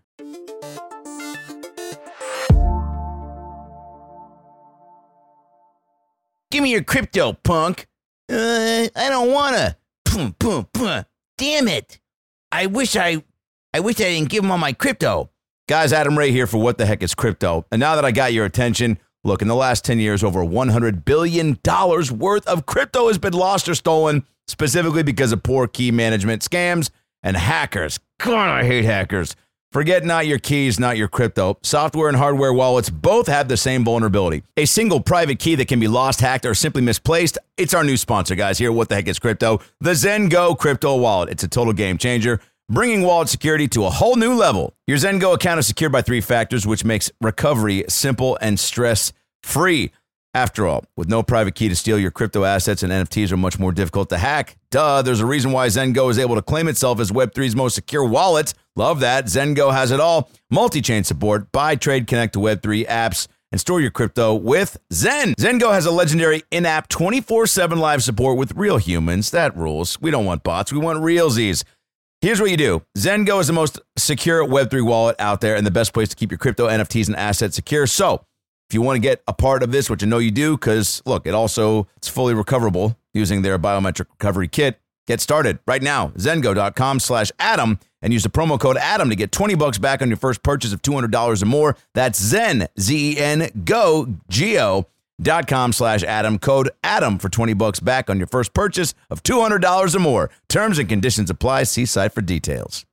Me 6.65 6.71
your 6.71 6.83
crypto, 6.83 7.33
punk. 7.33 7.87
Uh, 8.27 8.87
I 8.95 9.09
don't 9.09 9.31
wanna. 9.31 9.77
Boom, 10.03 10.35
boom, 10.39 10.67
boom. 10.73 11.05
Damn 11.37 11.67
it. 11.67 11.99
I 12.51 12.65
wish 12.65 12.95
I 12.95 13.23
I 13.73 13.81
wish 13.81 13.97
I 13.97 14.05
didn't 14.05 14.29
give 14.29 14.43
him 14.43 14.51
all 14.51 14.57
my 14.57 14.73
crypto. 14.73 15.29
Guys, 15.67 15.93
Adam 15.93 16.17
Ray 16.17 16.31
here 16.31 16.47
for 16.47 16.57
What 16.57 16.77
the 16.77 16.85
Heck 16.85 17.03
is 17.03 17.13
Crypto. 17.13 17.65
And 17.71 17.79
now 17.79 17.95
that 17.95 18.05
I 18.05 18.11
got 18.11 18.33
your 18.33 18.45
attention, 18.45 18.97
look, 19.23 19.41
in 19.41 19.47
the 19.47 19.55
last 19.55 19.83
10 19.83 19.99
years, 19.99 20.23
over 20.23 20.43
$100 20.43 21.05
billion 21.05 21.59
worth 22.17 22.47
of 22.47 22.65
crypto 22.65 23.07
has 23.07 23.17
been 23.17 23.33
lost 23.33 23.67
or 23.67 23.75
stolen, 23.75 24.25
specifically 24.47 25.03
because 25.03 25.31
of 25.31 25.43
poor 25.43 25.67
key 25.67 25.91
management 25.91 26.43
scams 26.43 26.89
and 27.23 27.35
hackers. 27.35 27.99
God, 28.19 28.49
I 28.49 28.63
hate 28.63 28.85
hackers. 28.85 29.35
Forget 29.75 30.05
not 30.05 30.25
your 30.25 30.39
keys, 30.39 30.79
not 30.79 30.95
your 30.95 31.09
crypto. 31.09 31.57
Software 31.61 32.07
and 32.07 32.15
hardware 32.15 32.53
wallets 32.53 32.89
both 32.89 33.27
have 33.27 33.49
the 33.49 33.57
same 33.57 33.83
vulnerability. 33.83 34.41
A 34.55 34.63
single 34.63 35.01
private 35.01 35.37
key 35.37 35.55
that 35.55 35.67
can 35.67 35.81
be 35.81 35.89
lost, 35.89 36.21
hacked, 36.21 36.45
or 36.45 36.53
simply 36.55 36.81
misplaced. 36.81 37.37
It's 37.57 37.73
our 37.73 37.83
new 37.83 37.97
sponsor, 37.97 38.35
guys, 38.35 38.57
here. 38.57 38.71
What 38.71 38.87
the 38.87 38.95
heck 38.95 39.09
is 39.09 39.19
crypto? 39.19 39.59
The 39.81 39.91
ZenGo 39.91 40.57
crypto 40.57 40.95
wallet. 40.95 41.27
It's 41.27 41.43
a 41.43 41.49
total 41.49 41.73
game 41.73 41.97
changer, 41.97 42.39
bringing 42.69 43.01
wallet 43.01 43.27
security 43.27 43.67
to 43.67 43.83
a 43.83 43.89
whole 43.89 44.15
new 44.15 44.33
level. 44.33 44.73
Your 44.87 44.97
ZenGo 44.97 45.33
account 45.33 45.59
is 45.59 45.67
secured 45.67 45.91
by 45.91 46.01
three 46.01 46.21
factors, 46.21 46.65
which 46.65 46.85
makes 46.85 47.11
recovery 47.19 47.83
simple 47.89 48.37
and 48.39 48.57
stress 48.57 49.11
free. 49.43 49.91
After 50.35 50.67
all, 50.67 50.83
with 50.97 51.07
no 51.07 51.23
private 51.23 51.55
key 51.55 51.69
to 51.69 51.77
steal, 51.77 51.97
your 51.97 52.11
crypto 52.11 52.43
assets 52.43 52.83
and 52.83 52.91
NFTs 52.91 53.31
are 53.31 53.37
much 53.37 53.57
more 53.57 53.71
difficult 53.71 54.09
to 54.09 54.17
hack. 54.17 54.57
Duh, 54.69 55.01
there's 55.01 55.21
a 55.21 55.25
reason 55.25 55.53
why 55.53 55.67
Zengo 55.67 56.11
is 56.11 56.19
able 56.19 56.35
to 56.35 56.41
claim 56.41 56.67
itself 56.67 56.99
as 56.99 57.09
Web3's 57.09 57.55
most 57.55 57.73
secure 57.73 58.03
wallet. 58.03 58.53
Love 58.75 58.99
that. 58.99 59.27
Zengo 59.27 59.71
has 59.71 59.91
it 59.91 60.01
all. 60.01 60.29
Multi 60.51 60.81
chain 60.81 61.05
support, 61.05 61.53
buy, 61.53 61.77
trade, 61.77 62.05
connect 62.05 62.33
to 62.33 62.39
Web3 62.39 62.85
apps, 62.85 63.29
and 63.53 63.61
store 63.61 63.79
your 63.79 63.91
crypto 63.91 64.33
with 64.33 64.75
Zen. 64.91 65.35
Zengo 65.35 65.71
has 65.71 65.85
a 65.85 65.91
legendary 65.91 66.43
in 66.51 66.65
app 66.65 66.89
24 66.89 67.47
7 67.47 67.79
live 67.79 68.03
support 68.03 68.37
with 68.37 68.51
real 68.57 68.75
humans. 68.75 69.31
That 69.31 69.55
rules. 69.55 70.01
We 70.01 70.11
don't 70.11 70.25
want 70.25 70.43
bots, 70.43 70.73
we 70.73 70.79
want 70.79 70.99
realsies. 70.99 71.63
Here's 72.19 72.41
what 72.41 72.51
you 72.51 72.57
do 72.57 72.81
Zengo 72.97 73.39
is 73.39 73.47
the 73.47 73.53
most 73.53 73.79
secure 73.97 74.45
Web3 74.45 74.85
wallet 74.85 75.15
out 75.17 75.39
there 75.39 75.55
and 75.55 75.65
the 75.65 75.71
best 75.71 75.93
place 75.93 76.09
to 76.09 76.15
keep 76.17 76.29
your 76.29 76.39
crypto, 76.39 76.67
NFTs, 76.67 77.07
and 77.07 77.15
assets 77.15 77.55
secure. 77.55 77.87
So, 77.87 78.25
if 78.69 78.73
you 78.73 78.81
want 78.81 78.95
to 78.95 79.01
get 79.01 79.21
a 79.27 79.33
part 79.33 79.63
of 79.63 79.71
this, 79.71 79.89
which 79.89 80.03
I 80.03 80.07
know 80.07 80.17
you 80.17 80.31
do, 80.31 80.57
because 80.57 81.01
look, 81.05 81.25
it 81.27 81.33
also 81.33 81.87
it's 81.97 82.07
fully 82.07 82.33
recoverable 82.33 82.97
using 83.13 83.41
their 83.41 83.59
biometric 83.59 84.07
recovery 84.11 84.47
kit. 84.47 84.79
Get 85.07 85.21
started 85.21 85.59
right 85.67 85.83
now. 85.83 86.09
Zengo.com 86.17 86.99
slash 86.99 87.31
Adam 87.39 87.79
and 88.01 88.11
use 88.11 88.23
the 88.23 88.29
promo 88.29 88.59
code 88.59 88.77
Adam 88.77 89.09
to 89.09 89.15
get 89.15 89.31
20 89.31 89.53
bucks 89.55 89.77
back 89.77 90.01
on 90.01 90.07
your 90.07 90.17
first 90.17 90.41
purchase 90.41 90.73
of 90.73 90.81
$200 90.81 91.43
or 91.43 91.45
more. 91.45 91.77
That's 91.93 92.19
Zen, 92.19 92.67
Z-E-N, 92.79 93.63
go, 93.65 94.15
G-O 94.29 94.87
dot 95.21 95.47
com 95.47 95.71
slash 95.73 96.03
Adam. 96.03 96.39
Code 96.39 96.71
Adam 96.83 97.19
for 97.19 97.29
20 97.29 97.53
bucks 97.53 97.79
back 97.79 98.09
on 98.09 98.17
your 98.17 98.27
first 98.27 98.53
purchase 98.53 98.93
of 99.09 99.23
$200 99.23 99.95
or 99.95 99.99
more. 99.99 100.29
Terms 100.49 100.79
and 100.79 100.89
conditions 100.89 101.29
apply. 101.29 101.63
See 101.63 101.85
site 101.85 102.11
for 102.11 102.21
details. 102.21 102.85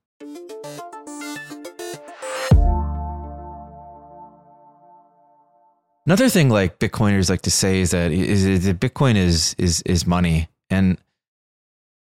Another 6.05 6.27
thing 6.29 6.49
like 6.49 6.79
Bitcoiners 6.79 7.29
like 7.29 7.43
to 7.43 7.51
say 7.51 7.79
is 7.79 7.91
that 7.91 8.11
is, 8.11 8.45
is 8.45 8.65
that 8.65 8.79
Bitcoin 8.79 9.15
is 9.15 9.55
is 9.57 9.81
is 9.83 10.05
money, 10.05 10.49
and 10.69 10.97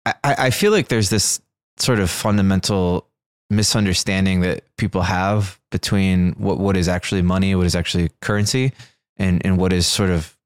I, 0.05 0.13
I 0.23 0.49
feel 0.49 0.71
like 0.71 0.89
there's 0.89 1.09
this 1.09 1.41
sort 1.77 1.99
of 1.99 2.09
fundamental 2.09 3.07
misunderstanding 3.49 4.41
that 4.41 4.63
people 4.77 5.01
have 5.01 5.59
between 5.71 6.33
what 6.33 6.59
what 6.59 6.75
is 6.75 6.89
actually 6.89 7.21
money, 7.21 7.55
what 7.55 7.65
is 7.65 7.75
actually 7.75 8.09
currency, 8.21 8.73
and 9.17 9.45
and 9.45 9.57
what 9.57 9.71
is 9.71 9.87
sort 9.87 10.09
of 10.09 10.37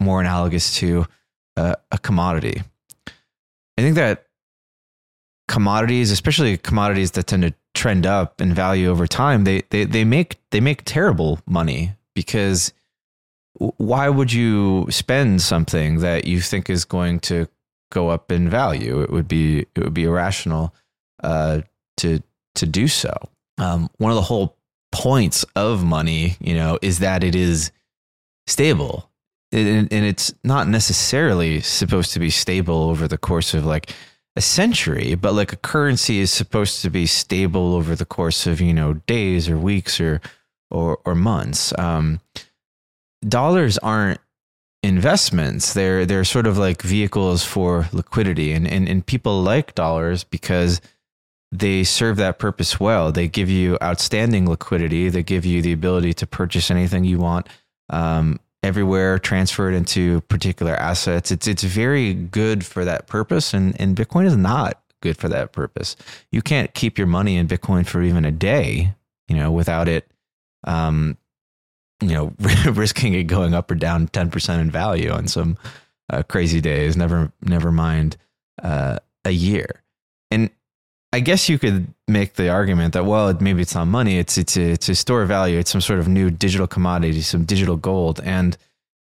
more 0.00 0.20
analogous 0.20 0.74
to 0.76 1.06
uh, 1.56 1.74
a 1.92 1.98
commodity. 1.98 2.62
I 3.76 3.82
think 3.82 3.94
that 3.94 4.26
commodities, 5.46 6.10
especially 6.10 6.56
commodities 6.56 7.12
that 7.12 7.28
tend 7.28 7.42
to 7.44 7.54
trend 7.74 8.06
up 8.06 8.40
in 8.40 8.54
value 8.54 8.88
over 8.88 9.06
time, 9.06 9.44
they 9.44 9.62
they 9.70 9.84
they 9.84 10.04
make 10.04 10.36
they 10.50 10.60
make 10.60 10.82
terrible 10.84 11.38
money 11.46 11.92
because 12.14 12.72
why 13.58 14.08
would 14.08 14.32
you 14.32 14.86
spend 14.90 15.42
something 15.42 15.98
that 16.00 16.26
you 16.26 16.40
think 16.40 16.70
is 16.70 16.84
going 16.84 17.20
to 17.20 17.48
go 17.90 18.08
up 18.08 18.30
in 18.30 18.48
value? 18.48 19.00
It 19.00 19.10
would 19.10 19.28
be 19.28 19.66
it 19.74 19.82
would 19.82 19.94
be 19.94 20.04
irrational 20.04 20.74
uh, 21.22 21.62
to 21.98 22.22
to 22.54 22.66
do 22.66 22.88
so. 22.88 23.12
Um, 23.58 23.90
one 23.98 24.12
of 24.12 24.16
the 24.16 24.22
whole 24.22 24.56
points 24.92 25.44
of 25.56 25.84
money, 25.84 26.36
you 26.40 26.54
know, 26.54 26.78
is 26.82 27.00
that 27.00 27.24
it 27.24 27.34
is 27.34 27.72
stable, 28.46 29.10
and, 29.50 29.92
and 29.92 30.04
it's 30.04 30.32
not 30.44 30.68
necessarily 30.68 31.60
supposed 31.60 32.12
to 32.12 32.20
be 32.20 32.30
stable 32.30 32.84
over 32.84 33.08
the 33.08 33.18
course 33.18 33.54
of 33.54 33.64
like 33.64 33.92
a 34.36 34.40
century, 34.40 35.16
but 35.16 35.34
like 35.34 35.52
a 35.52 35.56
currency 35.56 36.20
is 36.20 36.30
supposed 36.30 36.80
to 36.82 36.90
be 36.90 37.06
stable 37.06 37.74
over 37.74 37.96
the 37.96 38.06
course 38.06 38.46
of 38.46 38.60
you 38.60 38.72
know 38.72 38.94
days 39.06 39.48
or 39.48 39.58
weeks 39.58 40.00
or 40.00 40.20
or 40.70 41.00
or 41.04 41.16
months. 41.16 41.76
Um, 41.76 42.20
dollars 43.26 43.78
aren't 43.78 44.20
investments; 44.82 45.74
they're 45.74 46.06
they're 46.06 46.24
sort 46.24 46.46
of 46.46 46.58
like 46.58 46.82
vehicles 46.82 47.44
for 47.44 47.88
liquidity, 47.92 48.52
and 48.52 48.66
and 48.66 48.88
and 48.88 49.04
people 49.04 49.42
like 49.42 49.74
dollars 49.74 50.24
because 50.24 50.80
they 51.50 51.82
serve 51.84 52.16
that 52.16 52.38
purpose 52.38 52.78
well. 52.78 53.10
They 53.10 53.26
give 53.26 53.48
you 53.48 53.78
outstanding 53.82 54.48
liquidity. 54.48 55.08
They 55.08 55.22
give 55.22 55.46
you 55.46 55.62
the 55.62 55.72
ability 55.72 56.12
to 56.14 56.26
purchase 56.26 56.70
anything 56.70 57.04
you 57.04 57.18
want. 57.18 57.48
Um, 57.90 58.38
everywhere 58.62 59.18
transferred 59.18 59.74
into 59.74 60.20
particular 60.22 60.74
assets. 60.74 61.30
It's 61.30 61.46
it's 61.46 61.62
very 61.62 62.14
good 62.14 62.64
for 62.64 62.84
that 62.84 63.06
purpose, 63.06 63.54
and 63.54 63.78
and 63.80 63.96
Bitcoin 63.96 64.26
is 64.26 64.36
not 64.36 64.80
good 65.00 65.16
for 65.16 65.28
that 65.28 65.52
purpose. 65.52 65.96
You 66.30 66.42
can't 66.42 66.74
keep 66.74 66.98
your 66.98 67.06
money 67.06 67.36
in 67.36 67.48
Bitcoin 67.48 67.86
for 67.86 68.02
even 68.02 68.24
a 68.24 68.32
day, 68.32 68.94
you 69.28 69.36
know, 69.36 69.52
without 69.52 69.88
it, 69.88 70.10
um, 70.64 71.16
you 72.00 72.08
know, 72.08 72.32
risking 72.72 73.14
it 73.14 73.24
going 73.24 73.54
up 73.54 73.70
or 73.70 73.74
down 73.74 74.08
ten 74.08 74.30
percent 74.30 74.60
in 74.60 74.70
value 74.70 75.10
on 75.10 75.28
some 75.28 75.56
uh, 76.10 76.22
crazy 76.22 76.60
days. 76.60 76.96
Never 76.96 77.32
never 77.42 77.72
mind 77.72 78.16
uh, 78.62 78.98
a 79.24 79.30
year, 79.30 79.82
and 80.30 80.50
I 81.12 81.20
guess 81.20 81.48
you 81.48 81.58
could 81.58 81.92
make 82.06 82.34
the 82.34 82.50
argument 82.50 82.94
that 82.94 83.06
well, 83.06 83.32
maybe 83.40 83.62
it's 83.62 83.74
not 83.74 83.86
money; 83.86 84.18
it's 84.18 84.36
it's 84.38 84.56
a, 84.56 84.62
it's 84.62 84.88
a 84.88 84.94
store 84.94 85.22
of 85.22 85.28
value. 85.28 85.58
It's 85.58 85.70
some 85.70 85.80
sort 85.80 85.98
of 85.98 86.08
new 86.08 86.30
digital 86.30 86.66
commodity, 86.66 87.22
some 87.22 87.44
digital 87.44 87.76
gold, 87.76 88.20
and 88.22 88.56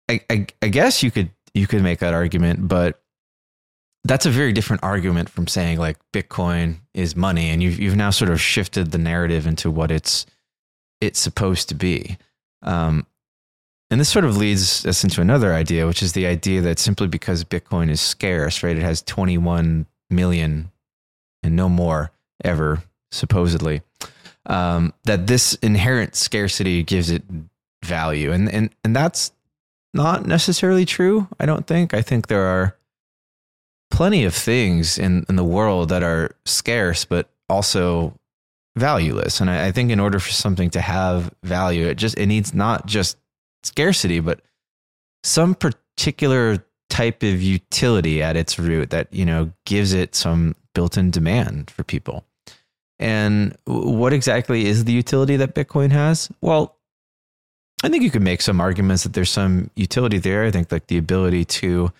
I, 0.10 0.22
I, 0.30 0.48
I 0.62 0.68
guess 0.68 1.04
you 1.04 1.12
could 1.12 1.32
you 1.54 1.68
could 1.68 1.84
make 1.84 2.00
that 2.00 2.14
argument, 2.14 2.68
but 2.68 3.02
that's 4.04 4.26
a 4.26 4.32
very 4.32 4.54
different 4.54 4.84
argument 4.84 5.30
from 5.30 5.48
saying 5.48 5.78
like 5.78 5.98
Bitcoin 6.14 6.78
is 6.94 7.16
money, 7.16 7.50
and 7.50 7.62
you've 7.62 7.80
you've 7.80 7.96
now 7.96 8.10
sort 8.10 8.32
of 8.32 8.40
shifted 8.42 8.92
the 8.92 8.98
narrative 8.98 9.46
into 9.46 9.70
what 9.70 9.92
it's 9.92 10.26
it's 11.02 11.20
supposed 11.20 11.70
to 11.70 11.76
be. 11.76 12.18
Um, 12.62 13.06
and 13.92 14.00
this 14.00 14.10
sort 14.10 14.26
of 14.26 14.38
leads 14.38 14.86
us 14.86 15.04
into 15.04 15.22
another 15.22 15.54
idea, 15.54 15.88
which 15.88 16.04
is 16.04 16.14
the 16.14 16.28
idea 16.28 16.62
that 16.62 16.78
simply 16.78 17.08
because 17.08 17.44
Bitcoin 17.44 17.90
is 17.90 18.00
scarce, 18.00 18.62
right, 18.62 18.78
it 18.78 18.84
has 18.84 19.02
21 19.02 19.88
million 20.10 20.72
and 21.42 21.56
no 21.56 21.70
more 21.70 22.12
ever, 22.44 22.84
supposedly. 23.12 23.82
Um, 24.46 24.94
that 25.06 25.28
this 25.28 25.56
inherent 25.56 26.16
scarcity 26.16 26.84
gives 26.84 27.10
it 27.10 27.24
value, 27.84 28.32
and 28.32 28.50
and 28.50 28.70
and 28.84 28.96
that's 28.96 29.32
not 29.94 30.26
necessarily 30.26 30.86
true. 30.86 31.28
I 31.40 31.46
don't 31.46 31.68
think. 31.68 31.94
I 31.94 32.02
think 32.02 32.28
there 32.28 32.46
are 32.46 32.76
plenty 33.92 34.24
of 34.24 34.34
things 34.34 34.98
in 34.98 35.26
in 35.30 35.36
the 35.36 35.44
world 35.44 35.90
that 35.90 36.04
are 36.04 36.36
scarce, 36.46 37.06
but 37.06 37.30
also 37.50 38.14
valueless. 38.76 39.42
And 39.42 39.50
I, 39.50 39.68
I 39.68 39.72
think 39.72 39.92
in 39.92 40.00
order 40.00 40.20
for 40.20 40.32
something 40.32 40.70
to 40.72 40.82
have 40.82 41.34
value, 41.44 41.88
it 41.88 41.96
just 41.96 42.18
it 42.18 42.28
needs 42.28 42.54
not 42.54 42.86
just 42.86 43.18
scarcity, 43.64 44.20
but 44.20 44.42
some 45.24 45.56
particular 45.56 46.66
type 46.90 47.24
of 47.24 47.42
utility 47.42 48.22
at 48.24 48.36
its 48.36 48.58
root 48.58 48.90
that 48.90 49.14
you 49.14 49.26
know 49.26 49.52
gives 49.66 49.94
it 49.94 50.16
some 50.16 50.56
built-in 50.74 51.12
demand 51.12 51.70
for 51.70 51.84
people. 51.84 52.26
And 53.00 53.58
what 53.66 54.12
exactly 54.12 54.66
is 54.66 54.84
the 54.84 54.92
utility 54.92 55.38
that 55.38 55.56
Bitcoin 55.56 55.92
has? 55.92 56.30
Well, 56.42 56.76
I 57.84 57.90
think 57.90 58.04
you 58.04 58.12
could 58.12 58.22
make 58.22 58.42
some 58.42 58.60
arguments 58.60 59.04
that 59.04 59.14
there's 59.14 59.30
some 59.30 59.70
utility 59.76 60.18
there. 60.18 60.44
I 60.44 60.52
think 60.52 60.72
like 60.72 60.88
the 60.88 60.98
ability 60.98 61.46
to, 61.46 61.94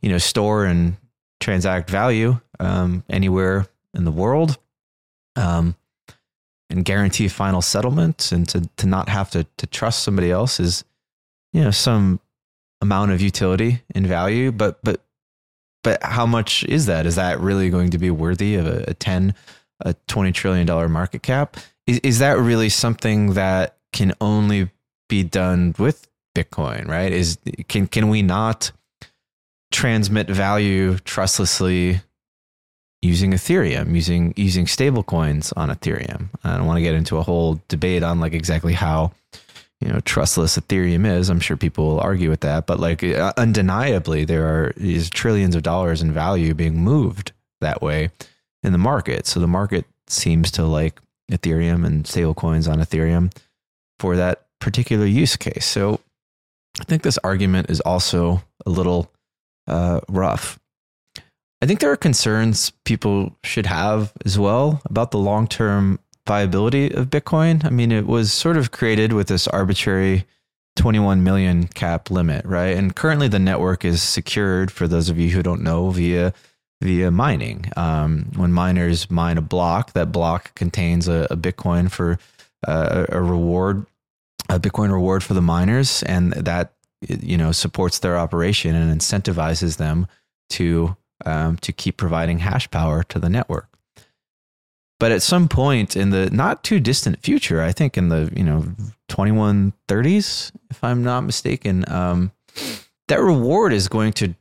you 0.00 0.08
know, 0.08 0.18
store 0.18 0.64
and 0.64 0.96
transact 1.40 1.90
value 1.90 2.40
um, 2.58 3.04
anywhere 3.10 3.66
in 3.92 4.04
the 4.04 4.10
world, 4.10 4.56
um, 5.36 5.74
and 6.70 6.84
guarantee 6.84 7.28
final 7.28 7.62
settlement, 7.62 8.32
and 8.32 8.48
to 8.48 8.68
to 8.76 8.86
not 8.86 9.08
have 9.08 9.30
to 9.30 9.44
to 9.56 9.66
trust 9.66 10.02
somebody 10.02 10.30
else 10.30 10.60
is, 10.60 10.84
you 11.52 11.62
know, 11.62 11.70
some 11.70 12.20
amount 12.80 13.12
of 13.12 13.20
utility 13.20 13.82
and 13.94 14.06
value. 14.06 14.52
But 14.52 14.78
but 14.82 15.00
but 15.82 16.02
how 16.02 16.26
much 16.26 16.64
is 16.64 16.86
that? 16.86 17.06
Is 17.06 17.14
that 17.14 17.40
really 17.40 17.70
going 17.70 17.90
to 17.90 17.98
be 17.98 18.10
worthy 18.10 18.56
of 18.56 18.66
a, 18.66 18.84
a 18.88 18.94
ten, 18.94 19.34
a 19.80 19.94
twenty 20.08 20.32
trillion 20.32 20.66
dollar 20.66 20.88
market 20.88 21.22
cap? 21.22 21.56
Is 21.86 21.98
is 22.00 22.18
that 22.18 22.38
really 22.38 22.68
something 22.68 23.34
that 23.34 23.76
can 23.92 24.12
only 24.20 24.70
be 25.08 25.22
done 25.22 25.74
with 25.78 26.08
Bitcoin? 26.34 26.88
Right? 26.88 27.12
Is 27.12 27.38
can 27.68 27.86
can 27.86 28.08
we 28.08 28.22
not 28.22 28.72
transmit 29.72 30.28
value 30.28 30.98
trustlessly 30.98 32.00
using 33.02 33.32
Ethereum, 33.32 33.94
using 33.94 34.32
using 34.36 34.66
stable 34.66 35.02
coins 35.02 35.52
on 35.52 35.70
Ethereum? 35.70 36.28
I 36.44 36.56
don't 36.56 36.66
want 36.66 36.78
to 36.78 36.82
get 36.82 36.94
into 36.94 37.18
a 37.18 37.22
whole 37.22 37.60
debate 37.68 38.02
on 38.02 38.20
like 38.20 38.32
exactly 38.32 38.72
how 38.72 39.12
you 39.80 39.88
know 39.88 40.00
trustless 40.00 40.58
ethereum 40.58 41.06
is. 41.06 41.28
I'm 41.28 41.40
sure 41.40 41.56
people 41.56 41.86
will 41.86 42.00
argue 42.00 42.30
with 42.30 42.40
that 42.40 42.66
but 42.66 42.80
like 42.80 43.02
uh, 43.02 43.32
undeniably 43.36 44.24
there 44.24 44.46
are 44.46 44.72
these 44.76 45.10
trillions 45.10 45.54
of 45.54 45.62
dollars 45.62 46.02
in 46.02 46.12
value 46.12 46.54
being 46.54 46.78
moved 46.78 47.32
that 47.60 47.82
way 47.82 48.10
in 48.62 48.72
the 48.72 48.78
market. 48.78 49.26
So 49.26 49.40
the 49.40 49.46
market 49.46 49.84
seems 50.08 50.50
to 50.52 50.64
like 50.64 51.00
ethereum 51.30 51.84
and 51.84 52.06
stable 52.06 52.34
coins 52.34 52.68
on 52.68 52.78
ethereum 52.78 53.32
for 53.98 54.16
that 54.16 54.46
particular 54.60 55.06
use 55.06 55.36
case. 55.36 55.66
So 55.66 56.00
i 56.80 56.84
think 56.84 57.02
this 57.02 57.18
argument 57.24 57.70
is 57.70 57.80
also 57.80 58.42
a 58.64 58.70
little 58.70 59.10
uh, 59.66 60.00
rough 60.08 60.58
i 61.62 61.66
think 61.66 61.80
there 61.80 61.90
are 61.90 61.96
concerns 61.96 62.70
people 62.84 63.36
should 63.44 63.66
have 63.66 64.12
as 64.24 64.38
well 64.38 64.80
about 64.86 65.10
the 65.10 65.18
long-term 65.18 65.98
viability 66.26 66.92
of 66.92 67.08
Bitcoin. 67.08 67.64
I 67.64 67.70
mean, 67.70 67.92
it 67.92 68.06
was 68.06 68.32
sort 68.32 68.56
of 68.56 68.72
created 68.72 69.12
with 69.12 69.28
this 69.28 69.46
arbitrary 69.48 70.26
21 70.76 71.22
million 71.22 71.68
cap 71.68 72.10
limit, 72.10 72.44
right? 72.44 72.76
And 72.76 72.94
currently 72.94 73.28
the 73.28 73.38
network 73.38 73.84
is 73.84 74.02
secured 74.02 74.70
for 74.70 74.86
those 74.86 75.08
of 75.08 75.18
you 75.18 75.30
who 75.30 75.42
don't 75.42 75.62
know 75.62 75.90
via 75.90 76.34
via 76.82 77.10
mining. 77.10 77.70
Um, 77.76 78.30
when 78.36 78.52
miners 78.52 79.10
mine 79.10 79.38
a 79.38 79.42
block, 79.42 79.94
that 79.94 80.12
block 80.12 80.54
contains 80.54 81.08
a, 81.08 81.26
a 81.30 81.36
Bitcoin 81.36 81.90
for 81.90 82.18
uh, 82.68 83.06
a 83.08 83.22
reward, 83.22 83.86
a 84.50 84.60
Bitcoin 84.60 84.92
reward 84.92 85.24
for 85.24 85.32
the 85.32 85.40
miners, 85.40 86.02
and 86.02 86.32
that 86.34 86.74
you 87.00 87.38
know 87.38 87.52
supports 87.52 88.00
their 88.00 88.18
operation 88.18 88.74
and 88.74 89.00
incentivizes 89.00 89.78
them 89.78 90.06
to 90.50 90.94
um, 91.24 91.56
to 91.58 91.72
keep 91.72 91.96
providing 91.96 92.38
hash 92.40 92.70
power 92.70 93.02
to 93.04 93.18
the 93.18 93.28
network. 93.28 93.68
But 94.98 95.12
at 95.12 95.22
some 95.22 95.48
point 95.48 95.96
in 95.96 96.10
the 96.10 96.30
not 96.30 96.64
too 96.64 96.80
distant 96.80 97.22
future, 97.22 97.60
I 97.60 97.72
think 97.72 97.98
in 97.98 98.08
the 98.08 98.32
you 98.34 98.44
know 98.44 98.64
2130s, 99.08 100.52
if 100.70 100.82
I'm 100.82 101.02
not 101.02 101.20
mistaken, 101.22 101.84
um, 101.88 102.32
that 103.08 103.20
reward 103.20 103.72
is 103.72 103.88
going 103.88 104.12
to 104.14 104.34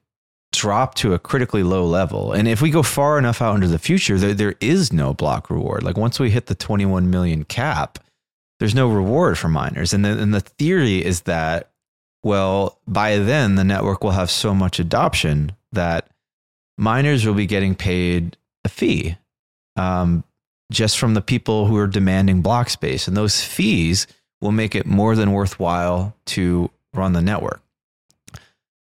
drop 0.53 0.95
to 0.95 1.13
a 1.13 1.19
critically 1.19 1.63
low 1.63 1.85
level. 1.85 2.31
And 2.31 2.47
if 2.47 2.61
we 2.61 2.69
go 2.69 2.83
far 2.83 3.19
enough 3.19 3.41
out 3.41 3.55
into 3.55 3.67
the 3.67 3.79
future, 3.79 4.17
there, 4.17 4.33
there 4.33 4.55
is 4.61 4.93
no 4.93 5.13
block 5.13 5.49
reward. 5.49 5.83
Like 5.83 5.97
once 5.97 6.19
we 6.19 6.31
hit 6.31 6.45
the 6.45 6.55
21 6.55 7.09
million 7.09 7.43
cap, 7.43 7.99
there's 8.59 8.75
no 8.75 8.89
reward 8.89 9.38
for 9.38 9.49
miners. 9.49 9.93
And 9.93 10.05
the, 10.05 10.17
and 10.17 10.33
the 10.33 10.39
theory 10.39 11.03
is 11.03 11.23
that, 11.23 11.71
well, 12.23 12.79
by 12.88 13.17
then 13.17 13.55
the 13.55 13.65
network 13.65 14.03
will 14.03 14.11
have 14.11 14.31
so 14.31 14.55
much 14.55 14.79
adoption 14.79 15.51
that 15.73 16.07
miners 16.77 17.25
will 17.25 17.33
be 17.33 17.45
getting 17.45 17.75
paid 17.75 18.38
a 18.63 18.69
fee 18.69 19.17
um, 19.75 20.23
just 20.71 20.97
from 20.97 21.13
the 21.13 21.21
people 21.21 21.67
who 21.67 21.77
are 21.77 21.88
demanding 21.88 22.41
block 22.41 22.69
space. 22.69 23.07
And 23.07 23.15
those 23.15 23.43
fees 23.43 24.07
will 24.41 24.51
make 24.51 24.75
it 24.75 24.85
more 24.85 25.15
than 25.15 25.31
worthwhile 25.31 26.15
to 26.27 26.69
run 26.93 27.13
the 27.13 27.21
network. 27.21 27.61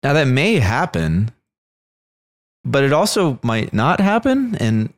Now, 0.03 0.13
that 0.13 0.27
may 0.27 0.55
happen, 0.55 1.31
but 2.63 2.83
it 2.83 2.93
also 2.93 3.39
might 3.43 3.73
not 3.73 3.99
happen. 3.99 4.55
And 4.55 4.93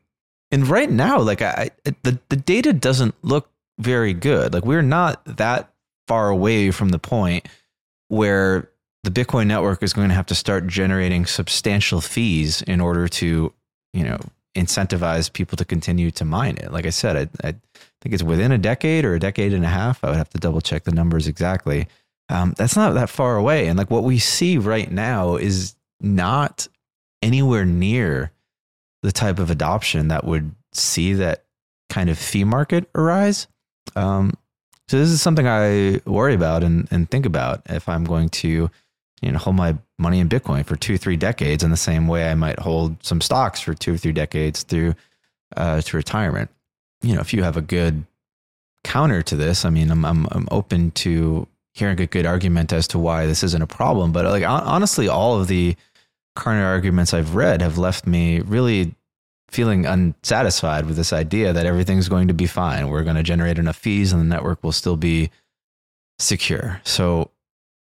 and 0.51 0.67
right 0.67 0.89
now, 0.89 1.19
like 1.19 1.41
I, 1.41 1.71
the 2.03 2.19
the 2.29 2.35
data 2.35 2.73
doesn't 2.73 3.15
look 3.23 3.49
very 3.79 4.13
good. 4.13 4.53
Like 4.53 4.65
we're 4.65 4.81
not 4.81 5.23
that 5.37 5.71
far 6.07 6.29
away 6.29 6.71
from 6.71 6.89
the 6.89 6.99
point 6.99 7.47
where 8.09 8.69
the 9.03 9.11
Bitcoin 9.11 9.47
network 9.47 9.81
is 9.81 9.93
going 9.93 10.09
to 10.09 10.15
have 10.15 10.27
to 10.27 10.35
start 10.35 10.67
generating 10.67 11.25
substantial 11.25 12.01
fees 12.01 12.61
in 12.61 12.79
order 12.79 13.07
to, 13.07 13.51
you 13.93 14.03
know, 14.03 14.19
incentivize 14.55 15.31
people 15.31 15.55
to 15.57 15.65
continue 15.65 16.11
to 16.11 16.25
mine 16.25 16.57
it. 16.57 16.71
Like 16.71 16.85
I 16.85 16.91
said, 16.91 17.15
I, 17.15 17.49
I 17.49 17.55
think 18.01 18.13
it's 18.13 18.21
within 18.21 18.51
a 18.51 18.57
decade 18.57 19.05
or 19.05 19.15
a 19.15 19.19
decade 19.19 19.53
and 19.53 19.63
a 19.63 19.69
half. 19.69 20.03
I 20.03 20.09
would 20.09 20.17
have 20.17 20.29
to 20.31 20.37
double 20.37 20.61
check 20.61 20.83
the 20.83 20.91
numbers 20.91 21.27
exactly. 21.27 21.87
um, 22.31 22.53
that's 22.57 22.75
not 22.75 22.93
that 22.93 23.09
far 23.09 23.35
away. 23.35 23.67
And 23.67 23.77
like 23.77 23.91
what 23.91 24.03
we 24.03 24.17
see 24.17 24.57
right 24.57 24.89
now 24.89 25.35
is 25.35 25.75
not 25.99 26.67
anywhere 27.21 27.65
near 27.65 28.31
the 29.03 29.11
type 29.11 29.37
of 29.37 29.51
adoption 29.51 30.07
that 30.07 30.23
would 30.23 30.55
see 30.73 31.13
that 31.13 31.43
kind 31.89 32.09
of 32.09 32.17
fee 32.17 32.45
market 32.45 32.89
arise. 32.95 33.47
Um, 33.95 34.33
so 34.87 34.97
this 34.97 35.09
is 35.09 35.21
something 35.21 35.47
I 35.47 36.01
worry 36.05 36.33
about 36.33 36.63
and, 36.63 36.87
and 36.89 37.09
think 37.09 37.25
about 37.25 37.63
if 37.69 37.89
I'm 37.89 38.05
going 38.05 38.29
to, 38.29 38.69
you 39.21 39.31
know, 39.31 39.37
hold 39.37 39.55
my 39.55 39.77
money 39.99 40.19
in 40.19 40.29
Bitcoin 40.29 40.65
for 40.65 40.75
two, 40.75 40.97
three 40.97 41.17
decades 41.17 41.63
in 41.63 41.71
the 41.71 41.77
same 41.77 42.07
way 42.07 42.29
I 42.29 42.35
might 42.35 42.59
hold 42.59 43.03
some 43.05 43.21
stocks 43.21 43.61
for 43.61 43.73
two 43.73 43.93
or 43.93 43.97
three 43.97 44.11
decades 44.11 44.63
through 44.63 44.95
uh, 45.55 45.81
to 45.81 45.97
retirement. 45.97 46.49
You 47.01 47.15
know, 47.15 47.21
if 47.21 47.33
you 47.33 47.43
have 47.43 47.57
a 47.57 47.61
good 47.61 48.05
counter 48.83 49.21
to 49.21 49.35
this, 49.35 49.63
I 49.63 49.69
mean, 49.69 49.91
I'm, 49.91 50.03
I'm, 50.05 50.27
I'm 50.31 50.47
open 50.51 50.91
to 50.91 51.47
hearing 51.73 51.99
a 52.01 52.07
good 52.07 52.25
argument 52.25 52.73
as 52.73 52.87
to 52.89 52.99
why 52.99 53.25
this 53.25 53.43
isn't 53.43 53.61
a 53.61 53.67
problem. 53.67 54.11
But 54.11 54.25
like 54.25 54.43
honestly, 54.43 55.07
all 55.07 55.39
of 55.39 55.47
the 55.47 55.75
counter 56.35 56.65
arguments 56.65 57.13
I've 57.13 57.35
read 57.35 57.61
have 57.61 57.77
left 57.77 58.07
me 58.07 58.39
really 58.39 58.95
feeling 59.49 59.85
unsatisfied 59.85 60.85
with 60.85 60.95
this 60.95 61.11
idea 61.11 61.53
that 61.53 61.65
everything's 61.65 62.09
going 62.09 62.29
to 62.29 62.33
be 62.33 62.47
fine. 62.47 62.89
We're 62.89 63.03
going 63.03 63.17
to 63.17 63.23
generate 63.23 63.59
enough 63.59 63.75
fees 63.75 64.13
and 64.13 64.21
the 64.21 64.25
network 64.25 64.63
will 64.63 64.71
still 64.71 64.95
be 64.95 65.29
secure. 66.19 66.81
So, 66.85 67.31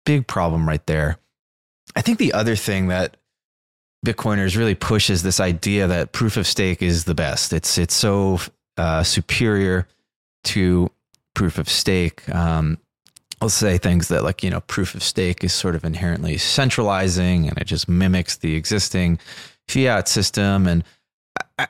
big 0.09 0.25
problem 0.25 0.67
right 0.67 0.83
there. 0.87 1.19
I 1.95 2.01
think 2.01 2.17
the 2.17 2.33
other 2.33 2.55
thing 2.55 2.87
that 2.87 3.17
Bitcoiners 4.03 4.57
really 4.57 4.73
push 4.73 5.11
is 5.11 5.21
this 5.21 5.39
idea 5.39 5.85
that 5.85 6.13
proof 6.13 6.35
of 6.35 6.47
stake 6.47 6.81
is 6.81 7.03
the 7.03 7.13
best. 7.13 7.53
It's 7.53 7.77
it's 7.77 7.93
so 7.93 8.39
uh, 8.75 9.03
superior 9.03 9.87
to 10.45 10.89
proof 11.35 11.59
of 11.59 11.69
stake. 11.69 12.27
Um, 12.33 12.79
I'll 13.39 13.49
say 13.49 13.77
things 13.77 14.07
that 14.07 14.23
like 14.23 14.41
you 14.41 14.49
know 14.49 14.61
proof 14.61 14.95
of 14.95 15.03
stake 15.03 15.43
is 15.43 15.53
sort 15.53 15.75
of 15.75 15.85
inherently 15.85 16.39
centralizing 16.39 17.47
and 17.47 17.55
it 17.59 17.65
just 17.65 17.87
mimics 17.87 18.37
the 18.37 18.55
existing 18.55 19.19
fiat 19.67 20.07
system 20.07 20.65
and 20.65 20.83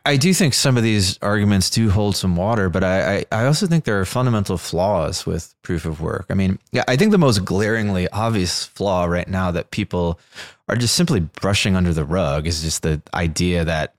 I, 0.05 0.17
do 0.17 0.33
think 0.33 0.53
some 0.53 0.77
of 0.77 0.83
these 0.83 1.17
arguments 1.21 1.69
do 1.69 1.89
hold 1.89 2.15
some 2.15 2.35
water, 2.35 2.69
but 2.69 2.83
I, 2.83 3.25
I, 3.31 3.45
also 3.45 3.65
think 3.65 3.85
there 3.85 3.99
are 3.99 4.05
fundamental 4.05 4.57
flaws 4.57 5.25
with 5.25 5.55
proof 5.63 5.85
of 5.85 5.99
work. 5.99 6.27
I 6.29 6.35
mean, 6.35 6.59
yeah, 6.71 6.83
I 6.87 6.95
think 6.95 7.11
the 7.11 7.17
most 7.17 7.43
glaringly 7.43 8.07
obvious 8.09 8.65
flaw 8.65 9.05
right 9.05 9.27
now 9.27 9.49
that 9.51 9.71
people 9.71 10.19
are 10.67 10.75
just 10.75 10.93
simply 10.93 11.21
brushing 11.21 11.75
under 11.75 11.91
the 11.91 12.05
rug 12.05 12.45
is 12.45 12.61
just 12.61 12.83
the 12.83 13.01
idea 13.15 13.65
that 13.65 13.95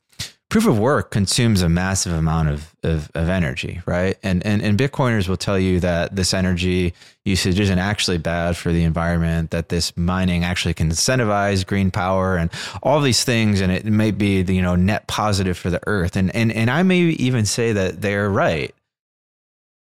proof 0.50 0.66
of 0.66 0.78
work 0.78 1.12
consumes 1.12 1.62
a 1.62 1.68
massive 1.68 2.12
amount 2.12 2.48
of, 2.48 2.74
of, 2.82 3.10
of, 3.14 3.28
energy, 3.28 3.80
right? 3.86 4.18
And, 4.22 4.44
and 4.44 4.60
and 4.60 4.76
Bitcoiners 4.76 5.28
will 5.28 5.36
tell 5.36 5.58
you 5.58 5.78
that 5.80 6.14
this 6.14 6.34
energy 6.34 6.92
usage 7.24 7.58
isn't 7.58 7.78
actually 7.78 8.18
bad 8.18 8.56
for 8.56 8.72
the 8.72 8.82
environment, 8.82 9.52
that 9.52 9.68
this 9.68 9.96
mining 9.96 10.44
actually 10.44 10.74
can 10.74 10.90
incentivize 10.90 11.64
green 11.64 11.92
power 11.92 12.36
and 12.36 12.50
all 12.82 13.00
these 13.00 13.24
things, 13.24 13.60
and 13.60 13.70
it 13.70 13.84
may 13.86 14.10
be 14.10 14.42
the 14.42 14.54
you 14.54 14.62
know 14.62 14.76
net 14.76 15.06
positive 15.06 15.56
for 15.56 15.70
the 15.70 15.80
earth. 15.86 16.16
And 16.16 16.34
and 16.34 16.52
and 16.52 16.68
I 16.68 16.82
may 16.82 16.98
even 16.98 17.46
say 17.46 17.72
that 17.72 18.02
they're 18.02 18.28
right. 18.28 18.74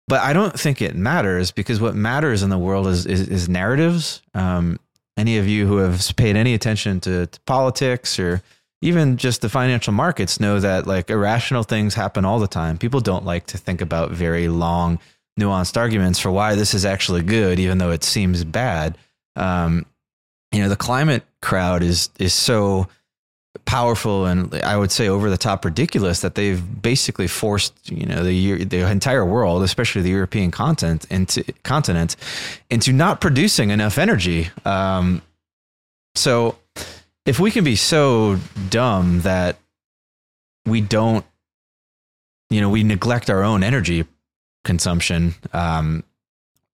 But 0.07 0.23
I 0.23 0.33
don't 0.33 0.59
think 0.59 0.81
it 0.81 0.95
matters 0.95 1.51
because 1.51 1.81
what 1.81 1.95
matters 1.95 2.43
in 2.43 2.51
the 2.51 2.59
world 2.59 2.87
is 2.87 3.07
is, 3.07 3.27
is 3.27 3.49
narratives. 3.49 4.23
Um, 4.35 4.79
any 5.17 5.39
of 5.39 5.49
you 5.49 5.67
who 5.67 5.79
have 5.79 6.15
paid 6.17 6.37
any 6.37 6.55
attention 6.55 7.01
to, 7.01 7.27
to 7.27 7.41
politics 7.41 8.21
or 8.21 8.41
even 8.81 9.17
just 9.17 9.41
the 9.41 9.49
financial 9.49 9.93
markets 9.93 10.39
know 10.39 10.61
that 10.61 10.87
like 10.87 11.11
irrational 11.11 11.63
things 11.63 11.95
happen 11.95 12.25
all 12.25 12.39
the 12.39 12.49
time. 12.49 12.79
People 12.79 13.01
don't 13.01 13.25
like 13.25 13.47
to 13.47 13.59
think 13.59 13.81
about 13.81 14.11
very 14.11 14.49
long, 14.49 14.99
nuanced 15.39 15.77
arguments 15.77 16.19
for 16.19 16.31
why 16.31 16.55
this 16.55 16.75
is 16.75 16.85
actually 16.85 17.23
good, 17.23 17.59
even 17.59 17.79
though 17.79 17.91
it 17.91 18.05
seems 18.05 18.45
bad. 18.45 18.97
Um, 19.37 19.85
you 20.53 20.63
know, 20.63 20.69
the 20.69 20.77
climate 20.77 21.25
crowd 21.43 21.83
is 21.83 22.11
is 22.19 22.33
so 22.33 22.89
powerful 23.65 24.25
and 24.27 24.55
I 24.55 24.77
would 24.77 24.93
say 24.93 25.09
over 25.09 25.29
the 25.29 25.37
top 25.37 25.65
ridiculous 25.65 26.21
that 26.21 26.37
they've 26.37 26.63
basically 26.81 27.27
forced 27.27 27.91
you 27.91 28.07
know 28.07 28.23
the 28.23 28.65
the 28.65 28.89
entire 28.89 29.25
world, 29.25 29.63
especially 29.63 30.03
the 30.03 30.11
European 30.11 30.51
continent, 30.51 31.05
into 31.11 31.43
continent, 31.65 32.17
into 32.71 32.93
not 32.93 33.21
producing 33.21 33.71
enough 33.71 33.99
energy. 33.99 34.51
Um, 34.65 35.23
so 36.15 36.57
if 37.29 37.39
we 37.39 37.51
can 37.51 37.63
be 37.63 37.77
so 37.77 38.39
dumb 38.71 39.21
that 39.21 39.59
we 40.65 40.81
don't, 40.81 41.27
you 42.49 42.63
know, 42.63 42.71
we 42.71 42.83
neglect 42.83 43.29
our 43.29 43.43
own 43.43 43.63
energy 43.63 44.07
consumption, 44.65 45.35
um, 45.53 46.03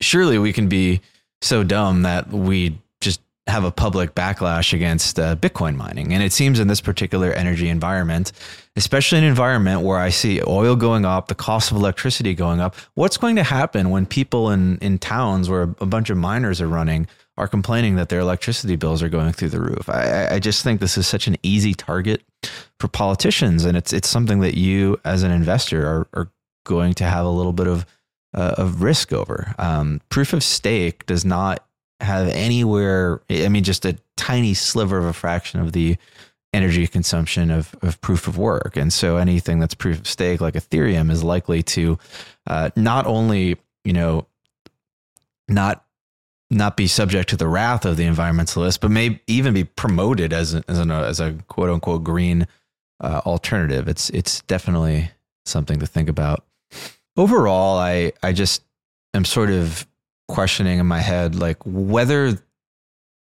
surely 0.00 0.38
we 0.38 0.52
can 0.52 0.68
be 0.68 1.00
so 1.42 1.64
dumb 1.64 2.02
that 2.02 2.28
we 2.28 2.78
just 3.00 3.20
have 3.48 3.64
a 3.64 3.72
public 3.72 4.14
backlash 4.14 4.72
against 4.72 5.18
uh, 5.18 5.34
Bitcoin 5.34 5.74
mining. 5.74 6.14
And 6.14 6.22
it 6.22 6.32
seems 6.32 6.60
in 6.60 6.68
this 6.68 6.80
particular 6.80 7.32
energy 7.32 7.68
environment, 7.68 8.30
especially 8.76 9.18
an 9.18 9.24
environment 9.24 9.80
where 9.80 9.98
I 9.98 10.10
see 10.10 10.40
oil 10.46 10.76
going 10.76 11.04
up, 11.04 11.26
the 11.26 11.34
cost 11.34 11.72
of 11.72 11.76
electricity 11.76 12.32
going 12.32 12.60
up, 12.60 12.76
what's 12.94 13.16
going 13.16 13.34
to 13.34 13.42
happen 13.42 13.90
when 13.90 14.06
people 14.06 14.52
in, 14.52 14.78
in 14.78 15.00
towns 15.00 15.50
where 15.50 15.62
a 15.62 15.86
bunch 15.86 16.10
of 16.10 16.16
miners 16.16 16.60
are 16.60 16.68
running 16.68 17.08
are 17.36 17.48
complaining 17.48 17.96
that 17.96 18.08
their 18.08 18.20
electricity 18.20 18.76
bills 18.76 19.02
are 19.02 19.08
going 19.08 19.32
through 19.32 19.48
the 19.48 19.60
roof. 19.60 19.88
I, 19.88 20.34
I 20.34 20.38
just 20.38 20.62
think 20.62 20.80
this 20.80 20.96
is 20.96 21.06
such 21.06 21.26
an 21.26 21.36
easy 21.42 21.74
target 21.74 22.22
for 22.78 22.88
politicians, 22.88 23.64
and 23.64 23.76
it's 23.76 23.92
it's 23.92 24.08
something 24.08 24.40
that 24.40 24.56
you 24.56 25.00
as 25.04 25.22
an 25.22 25.30
investor 25.30 25.86
are, 25.86 26.08
are 26.14 26.30
going 26.64 26.94
to 26.94 27.04
have 27.04 27.26
a 27.26 27.30
little 27.30 27.52
bit 27.52 27.66
of 27.66 27.86
uh, 28.34 28.54
of 28.58 28.82
risk 28.82 29.12
over. 29.12 29.54
Um, 29.58 30.00
proof 30.08 30.32
of 30.32 30.42
stake 30.42 31.06
does 31.06 31.24
not 31.24 31.66
have 32.00 32.28
anywhere. 32.28 33.20
I 33.30 33.48
mean, 33.48 33.64
just 33.64 33.84
a 33.84 33.98
tiny 34.16 34.54
sliver 34.54 34.98
of 34.98 35.04
a 35.04 35.12
fraction 35.12 35.60
of 35.60 35.72
the 35.72 35.96
energy 36.52 36.86
consumption 36.86 37.50
of, 37.50 37.74
of 37.82 38.00
proof 38.00 38.28
of 38.28 38.38
work. 38.38 38.76
And 38.76 38.92
so 38.92 39.16
anything 39.16 39.58
that's 39.58 39.74
proof 39.74 39.98
of 39.98 40.06
stake, 40.06 40.40
like 40.40 40.54
Ethereum, 40.54 41.10
is 41.10 41.24
likely 41.24 41.64
to 41.64 41.98
uh, 42.46 42.70
not 42.76 43.06
only, 43.06 43.56
you 43.84 43.92
know, 43.92 44.26
not 45.48 45.84
not 46.50 46.76
be 46.76 46.87
subject 46.87 47.28
to 47.30 47.37
the 47.37 47.48
wrath 47.48 47.85
of 47.85 47.96
the 47.96 48.04
environmentalists, 48.04 48.78
but 48.78 48.90
may 48.90 49.20
even 49.26 49.54
be 49.54 49.64
promoted 49.64 50.33
as 50.33 50.54
a, 50.54 50.62
as, 50.68 50.78
an, 50.78 50.90
as 50.90 51.20
a 51.20 51.33
quote 51.48 51.70
unquote 51.70 52.04
green 52.04 52.46
uh, 53.00 53.20
alternative. 53.26 53.88
It's 53.88 54.11
it's 54.11 54.42
definitely 54.42 55.11
something 55.44 55.80
to 55.80 55.87
think 55.87 56.09
about. 56.09 56.44
Overall, 57.16 57.78
I 57.78 58.12
I 58.22 58.33
just 58.33 58.62
am 59.14 59.24
sort 59.24 59.50
of 59.50 59.87
questioning 60.28 60.78
in 60.78 60.87
my 60.87 61.00
head 61.00 61.35
like 61.35 61.59
whether 61.64 62.38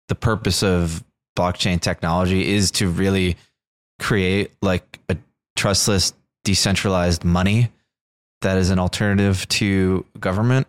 the 0.09 0.15
purpose 0.15 0.63
of 0.63 1.03
blockchain 1.37 1.81
technology 1.81 2.55
is 2.55 2.71
to 2.71 2.89
really 2.89 3.37
create 3.99 4.53
like 4.63 5.01
a 5.09 5.17
trustless 5.57 6.13
decentralized 6.45 7.25
money 7.25 7.71
that 8.43 8.59
is 8.59 8.71
an 8.71 8.79
alternative 8.79 9.47
to 9.49 10.05
government. 10.21 10.67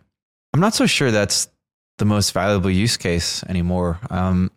I'm 0.54 0.60
not 0.60 0.73
so 0.73 0.86
sure 0.86 1.12
that's 1.12 1.50
the 1.97 2.05
most 2.05 2.31
valuable 2.31 2.69
use 2.69 2.97
case 2.97 3.43
anymore. 3.43 3.99
Um, 4.10 4.51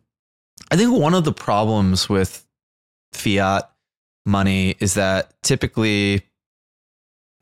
I 0.71 0.77
think 0.77 0.93
one 0.93 1.15
of 1.15 1.25
the 1.25 1.33
problems 1.33 2.09
with 2.09 2.47
fiat 3.13 3.71
money 4.27 4.77
is 4.79 4.95
that 4.95 5.33
typically 5.43 6.23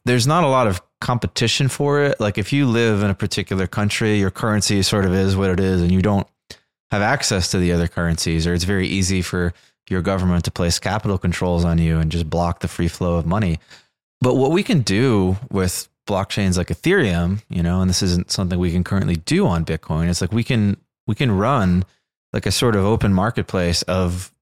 there's 0.04 0.26
not 0.26 0.44
a 0.44 0.48
lot 0.48 0.66
of 0.66 0.80
competition 1.00 1.68
for 1.68 2.02
it. 2.02 2.20
Like 2.20 2.38
if 2.38 2.52
you 2.52 2.66
live 2.66 3.02
in 3.02 3.11
a 3.11 3.14
particular 3.14 3.66
country, 3.66 4.18
your 4.18 4.30
currency 4.30 4.82
sort 4.82 5.04
of 5.04 5.12
is 5.12 5.37
what 5.37 5.50
it 5.50 5.61
is, 5.61 5.82
and 5.82 5.92
you 5.92 6.02
don't 6.02 6.26
have 6.90 7.02
access 7.02 7.50
to 7.50 7.58
the 7.58 7.72
other 7.72 7.88
currencies, 7.88 8.46
or 8.46 8.54
it's 8.54 8.64
very 8.64 8.88
easy 8.88 9.20
for 9.20 9.52
your 9.90 10.02
government 10.02 10.44
to 10.44 10.50
place 10.50 10.78
capital 10.78 11.18
controls 11.18 11.64
on 11.64 11.78
you 11.78 11.98
and 11.98 12.11
just 12.11 12.28
block 12.28 12.61
the 12.61 12.68
free 12.68 12.88
flow 12.88 13.16
of 13.16 13.26
money. 13.26 13.58
But 14.20 14.34
what 14.34 14.50
we 14.50 14.62
can 14.62 14.80
do 14.80 15.37
with 15.50 15.88
blockchains 16.09 16.57
like 16.57 16.68
Ethereum, 16.68 17.42
you 17.49 17.62
know, 17.62 17.81
and 17.81 17.88
this 17.88 18.03
isn't 18.03 18.33
something 18.33 18.59
we 18.59 18.73
can 18.73 18.83
currently 18.83 19.16
do 19.16 19.47
on 19.47 19.64
Bitcoin. 19.64 20.09
It's 20.09 20.21
like 20.21 20.33
we 20.33 20.42
can 20.42 20.77
we 21.07 21.14
can 21.14 21.31
run 21.31 21.85
like 22.33 22.47
a 22.47 22.51
sort 22.51 22.75
of 22.75 22.85
open 22.85 23.14
marketplace 23.14 23.83
of 23.83 24.33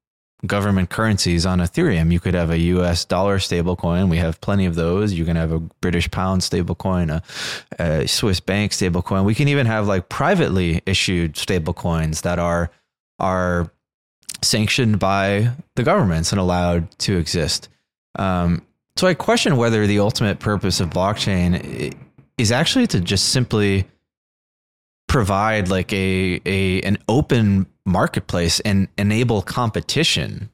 government 0.47 0.91
currencies 0.91 1.45
on 1.47 1.59
Ethereum. 1.59 2.13
You 2.13 2.21
could 2.21 2.35
have 2.35 2.51
a 2.51 2.59
US 2.59 3.05
dollar 3.05 3.39
stablecoin. 3.39 4.09
We 4.09 4.19
have 4.19 4.41
plenty 4.41 4.67
of 4.67 4.75
those. 4.75 5.13
You 5.13 5.25
can 5.25 5.37
have 5.37 5.53
a 5.53 5.59
British 5.59 6.11
pound 6.11 6.43
stablecoin, 6.43 7.11
a, 7.79 7.83
a 7.83 8.07
Swiss 8.09 8.41
bank 8.41 8.73
stablecoin. 8.73 9.25
We 9.25 9.35
can 9.35 9.49
even 9.49 9.67
have 9.67 9.87
like 9.87 10.09
privately 10.09 10.83
issued 10.87 11.35
stablecoins 11.35 12.23
that 12.23 12.39
are 12.39 12.71
are 13.19 13.71
sanctioned 14.43 14.99
by 14.99 15.51
the 15.75 15.83
governments 15.83 16.33
and 16.33 16.41
allowed 16.41 16.91
to 16.99 17.17
exist. 17.17 17.69
Um, 18.19 18.63
so 18.97 19.07
I 19.07 19.15
question 19.15 19.57
whether 19.57 19.87
the 19.87 20.01
ultimate 20.01 20.39
purpose 20.39 20.81
of 20.81 20.91
blockchain 20.91 21.95
is 22.39 22.53
actually 22.53 22.87
to 22.89 23.01
just 23.01 23.31
simply 23.31 23.87
provide 25.09 25.69
like 25.69 25.93
a 25.93 26.41
a 26.47 26.81
an 26.83 26.99
open 27.09 27.67
marketplace 27.85 28.61
and 28.61 28.89
enable 28.99 29.43
competition. 29.43 30.51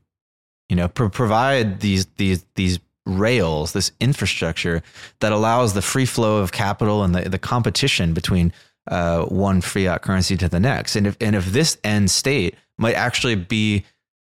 You 0.69 0.77
know, 0.77 0.89
pro- 0.89 1.11
provide 1.11 1.81
these 1.81 2.07
these 2.17 2.45
these 2.55 2.79
rails, 3.07 3.73
this 3.73 3.93
infrastructure 4.01 4.83
that 5.21 5.33
allows 5.33 5.75
the 5.75 5.83
free 5.83 6.07
flow 6.07 6.39
of 6.39 6.53
capital 6.53 7.03
and 7.03 7.15
the, 7.15 7.29
the 7.29 7.39
competition 7.39 8.15
between 8.15 8.53
uh, 8.89 9.25
one 9.25 9.61
fiat 9.61 10.03
currency 10.03 10.37
to 10.37 10.49
the 10.49 10.61
next. 10.61 10.97
And 10.97 11.07
if 11.07 11.17
and 11.21 11.37
if 11.37 11.47
this 11.47 11.79
end 11.85 12.11
state 12.11 12.57
might 12.79 12.95
actually 12.95 13.37
be 13.37 13.85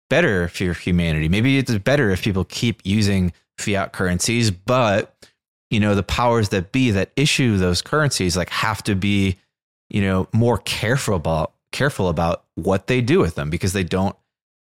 better 0.09 0.49
for 0.49 0.73
humanity, 0.73 1.29
maybe 1.29 1.59
it's 1.59 1.77
better 1.79 2.11
if 2.11 2.23
people 2.23 2.45
keep 2.45 2.81
using 2.85 3.33
fiat 3.61 3.93
currencies, 3.93 4.51
but 4.51 5.15
you 5.71 5.81
know 5.81 5.95
the 5.95 6.03
powers 6.03 6.49
that 6.49 6.73
be 6.73 6.91
that 6.91 7.13
issue 7.17 7.57
those 7.57 7.81
currencies 7.81 8.37
like 8.37 8.51
have 8.51 8.83
to 8.83 8.97
be 8.97 9.37
you 9.89 10.01
know 10.01 10.27
more 10.33 10.59
careful 10.59 11.15
about 11.15 11.53
careful 11.73 12.09
about 12.09 12.45
what 12.57 12.87
they 12.87 13.01
do 13.01 13.21
with 13.21 13.35
them 13.35 13.51
because 13.51 13.73
they 13.73 13.85
don't 13.85 14.17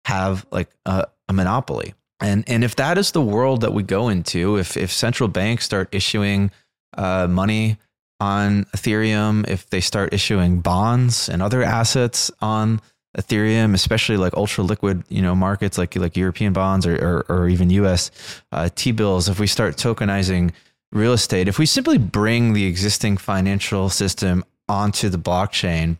have 0.04 0.46
like 0.50 0.68
a, 0.86 1.06
a 1.28 1.32
monopoly. 1.32 1.94
And 2.20 2.44
and 2.48 2.64
if 2.64 2.76
that 2.76 2.98
is 2.98 3.12
the 3.12 3.22
world 3.22 3.60
that 3.60 3.72
we 3.72 3.82
go 3.82 4.08
into, 4.08 4.58
if 4.58 4.76
if 4.76 4.90
central 4.90 5.28
banks 5.28 5.64
start 5.64 5.88
issuing 5.92 6.50
uh, 6.96 7.28
money 7.28 7.78
on 8.18 8.64
Ethereum, 8.76 9.48
if 9.48 9.70
they 9.70 9.80
start 9.80 10.12
issuing 10.12 10.60
bonds 10.60 11.28
and 11.28 11.40
other 11.40 11.62
assets 11.62 12.30
on 12.40 12.80
Ethereum, 13.16 13.74
especially 13.74 14.16
like 14.16 14.34
ultra 14.34 14.62
liquid, 14.62 15.02
you 15.08 15.22
know, 15.22 15.34
markets 15.34 15.78
like 15.78 15.96
like 15.96 16.16
European 16.16 16.52
bonds 16.52 16.86
or 16.86 16.96
or, 16.96 17.26
or 17.28 17.48
even 17.48 17.70
U.S. 17.70 18.10
Uh, 18.52 18.68
T 18.74 18.92
bills, 18.92 19.28
if 19.28 19.40
we 19.40 19.46
start 19.46 19.76
tokenizing 19.76 20.52
real 20.92 21.12
estate, 21.12 21.48
if 21.48 21.58
we 21.58 21.66
simply 21.66 21.98
bring 21.98 22.52
the 22.52 22.66
existing 22.66 23.16
financial 23.16 23.88
system 23.88 24.44
onto 24.68 25.08
the 25.08 25.18
blockchain, 25.18 25.96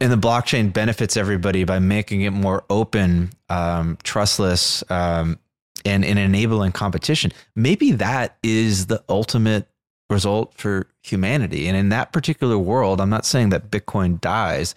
and 0.00 0.12
the 0.12 0.16
blockchain 0.16 0.72
benefits 0.72 1.16
everybody 1.16 1.64
by 1.64 1.78
making 1.78 2.22
it 2.22 2.30
more 2.30 2.64
open, 2.68 3.30
um, 3.48 3.96
trustless, 4.02 4.84
um, 4.90 5.38
and, 5.84 6.04
and 6.04 6.18
enabling 6.18 6.72
competition. 6.72 7.30
Maybe 7.54 7.92
that 7.92 8.36
is 8.42 8.86
the 8.86 9.02
ultimate 9.08 9.68
result 10.10 10.54
for 10.54 10.86
humanity. 11.02 11.68
And 11.68 11.76
in 11.76 11.88
that 11.90 12.12
particular 12.12 12.58
world, 12.58 13.00
I'm 13.00 13.10
not 13.10 13.26
saying 13.26 13.50
that 13.50 13.70
Bitcoin 13.70 14.20
dies, 14.20 14.74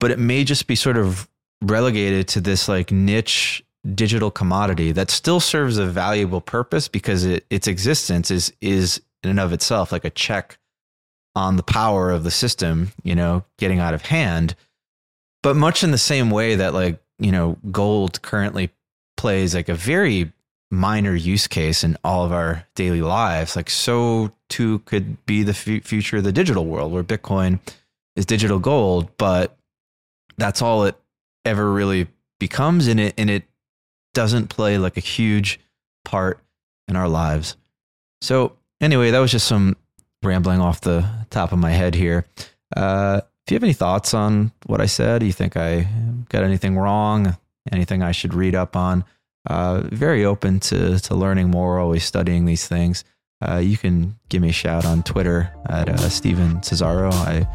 but 0.00 0.10
it 0.10 0.18
may 0.18 0.44
just 0.44 0.66
be 0.66 0.74
sort 0.74 0.96
of 0.96 1.28
relegated 1.62 2.28
to 2.28 2.40
this 2.40 2.68
like 2.68 2.92
niche 2.92 3.64
digital 3.94 4.30
commodity 4.30 4.92
that 4.92 5.10
still 5.10 5.40
serves 5.40 5.78
a 5.78 5.86
valuable 5.86 6.40
purpose 6.40 6.88
because 6.88 7.24
it, 7.24 7.44
its 7.50 7.66
existence 7.66 8.30
is 8.30 8.52
is 8.60 9.00
in 9.22 9.30
and 9.30 9.40
of 9.40 9.52
itself 9.52 9.92
like 9.92 10.04
a 10.04 10.10
check 10.10 10.58
on 11.34 11.56
the 11.56 11.62
power 11.62 12.10
of 12.10 12.24
the 12.24 12.30
system, 12.30 12.92
you 13.02 13.14
know, 13.14 13.44
getting 13.58 13.78
out 13.78 13.94
of 13.94 14.02
hand. 14.02 14.54
But 15.42 15.56
much 15.56 15.84
in 15.84 15.92
the 15.92 15.98
same 15.98 16.30
way 16.30 16.56
that 16.56 16.74
like, 16.74 17.00
you 17.18 17.30
know, 17.30 17.56
gold 17.70 18.22
currently 18.22 18.70
plays 19.16 19.54
like 19.54 19.68
a 19.68 19.74
very 19.74 20.32
minor 20.70 21.14
use 21.14 21.46
case 21.46 21.84
in 21.84 21.96
all 22.04 22.24
of 22.24 22.32
our 22.32 22.66
daily 22.74 23.02
lives, 23.02 23.56
like 23.56 23.70
so 23.70 24.32
too 24.48 24.80
could 24.80 25.24
be 25.26 25.42
the 25.42 25.52
f- 25.52 25.84
future 25.84 26.18
of 26.18 26.24
the 26.24 26.32
digital 26.32 26.66
world 26.66 26.92
where 26.92 27.04
Bitcoin 27.04 27.60
is 28.16 28.26
digital 28.26 28.58
gold, 28.58 29.08
but 29.16 29.57
that's 30.38 30.62
all 30.62 30.84
it 30.84 30.96
ever 31.44 31.70
really 31.70 32.08
becomes 32.40 32.86
and 32.86 33.00
it 33.00 33.14
and 33.18 33.28
it 33.28 33.44
doesn't 34.14 34.48
play 34.48 34.78
like 34.78 34.96
a 34.96 35.00
huge 35.00 35.60
part 36.04 36.40
in 36.88 36.96
our 36.96 37.08
lives. 37.08 37.56
So 38.22 38.56
anyway, 38.80 39.10
that 39.10 39.18
was 39.18 39.30
just 39.30 39.46
some 39.46 39.76
rambling 40.22 40.60
off 40.60 40.80
the 40.80 41.08
top 41.30 41.52
of 41.52 41.58
my 41.58 41.70
head 41.70 41.94
here. 41.94 42.26
Uh, 42.74 43.20
if 43.46 43.52
you 43.52 43.56
have 43.56 43.64
any 43.64 43.72
thoughts 43.72 44.14
on 44.14 44.52
what 44.66 44.80
I 44.80 44.86
said, 44.86 45.22
you 45.22 45.32
think 45.32 45.56
I 45.56 45.88
got 46.28 46.42
anything 46.42 46.76
wrong? 46.76 47.36
Anything 47.70 48.02
I 48.02 48.12
should 48.12 48.34
read 48.34 48.54
up 48.54 48.76
on? 48.76 49.04
Uh, 49.48 49.82
very 49.84 50.24
open 50.24 50.60
to 50.60 50.98
to 50.98 51.14
learning 51.14 51.50
more, 51.50 51.78
always 51.78 52.04
studying 52.04 52.44
these 52.44 52.66
things. 52.66 53.04
Uh, 53.40 53.56
you 53.56 53.76
can 53.76 54.18
give 54.28 54.42
me 54.42 54.48
a 54.48 54.52
shout 54.52 54.84
on 54.84 55.02
Twitter 55.02 55.52
at 55.66 55.88
uh, 55.88 56.08
Stephen 56.08 56.56
Cesaro. 56.56 57.12
I 57.12 57.46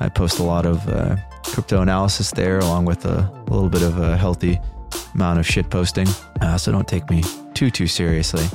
I 0.00 0.08
post 0.08 0.38
a 0.38 0.42
lot 0.42 0.66
of 0.66 0.88
uh, 0.88 1.16
crypto 1.44 1.82
analysis 1.82 2.30
there, 2.30 2.58
along 2.58 2.86
with 2.86 3.04
a, 3.04 3.18
a, 3.18 3.50
little 3.50 3.68
bit 3.68 3.82
of 3.82 3.98
a 3.98 4.16
healthy 4.16 4.58
amount 5.14 5.38
of 5.38 5.46
shit 5.46 5.68
posting. 5.70 6.08
Uh, 6.40 6.56
so 6.56 6.72
don't 6.72 6.88
take 6.88 7.08
me 7.10 7.22
too 7.54 7.70
too 7.70 7.86
seriously. 7.86 8.46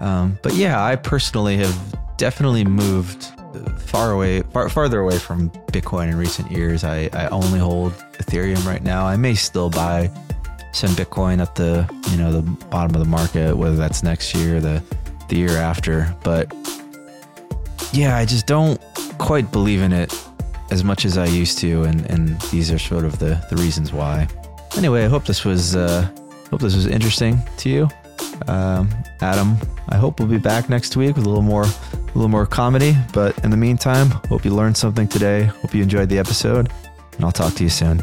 Um, 0.00 0.38
but 0.42 0.54
yeah, 0.54 0.82
I 0.82 0.96
personally 0.96 1.58
have 1.58 1.96
definitely 2.16 2.64
moved 2.64 3.24
far 3.78 4.12
away, 4.12 4.42
far 4.42 4.68
farther 4.68 5.00
away 5.00 5.18
from 5.18 5.50
Bitcoin 5.72 6.08
in 6.08 6.16
recent 6.16 6.50
years. 6.50 6.84
I, 6.84 7.10
I 7.12 7.28
only 7.28 7.58
hold 7.58 7.92
Ethereum 8.14 8.64
right 8.66 8.82
now. 8.82 9.06
I 9.06 9.16
may 9.16 9.34
still 9.34 9.70
buy 9.70 10.10
some 10.72 10.90
Bitcoin 10.90 11.40
at 11.40 11.54
the 11.54 11.88
you 12.10 12.16
know 12.16 12.32
the 12.32 12.42
bottom 12.66 12.94
of 12.94 13.00
the 13.00 13.08
market, 13.08 13.56
whether 13.56 13.76
that's 13.76 14.02
next 14.02 14.34
year 14.34 14.56
or 14.56 14.60
the 14.60 14.82
the 15.28 15.36
year 15.36 15.56
after. 15.58 16.14
But 16.22 16.54
yeah, 17.92 18.16
I 18.16 18.24
just 18.24 18.46
don't 18.46 18.80
quite 19.18 19.50
believe 19.52 19.82
in 19.82 19.92
it 19.92 20.12
as 20.70 20.84
much 20.84 21.04
as 21.04 21.16
I 21.18 21.26
used 21.26 21.58
to, 21.58 21.84
and 21.84 22.04
and 22.10 22.40
these 22.52 22.70
are 22.72 22.78
sort 22.78 23.04
of 23.04 23.18
the 23.18 23.44
the 23.50 23.56
reasons 23.56 23.92
why. 23.92 24.28
Anyway, 24.76 25.04
I 25.04 25.08
hope 25.08 25.24
this 25.24 25.44
was 25.44 25.76
uh, 25.76 26.08
hope 26.50 26.60
this 26.60 26.74
was 26.74 26.86
interesting 26.86 27.40
to 27.58 27.68
you. 27.68 27.88
Um, 28.48 28.90
Adam, 29.20 29.56
I 29.88 29.96
hope 29.96 30.20
we'll 30.20 30.28
be 30.28 30.38
back 30.38 30.68
next 30.68 30.96
week 30.96 31.16
with 31.16 31.24
a 31.24 31.28
little 31.28 31.42
more, 31.42 31.64
a 31.64 32.14
little 32.14 32.28
more 32.28 32.46
comedy. 32.46 32.94
But 33.12 33.38
in 33.44 33.50
the 33.50 33.56
meantime, 33.56 34.10
hope 34.28 34.44
you 34.44 34.52
learned 34.54 34.76
something 34.76 35.08
today. 35.08 35.44
Hope 35.44 35.74
you 35.74 35.82
enjoyed 35.82 36.08
the 36.08 36.18
episode, 36.18 36.70
and 37.14 37.24
I'll 37.24 37.32
talk 37.32 37.54
to 37.54 37.62
you 37.62 37.70
soon. 37.70 38.02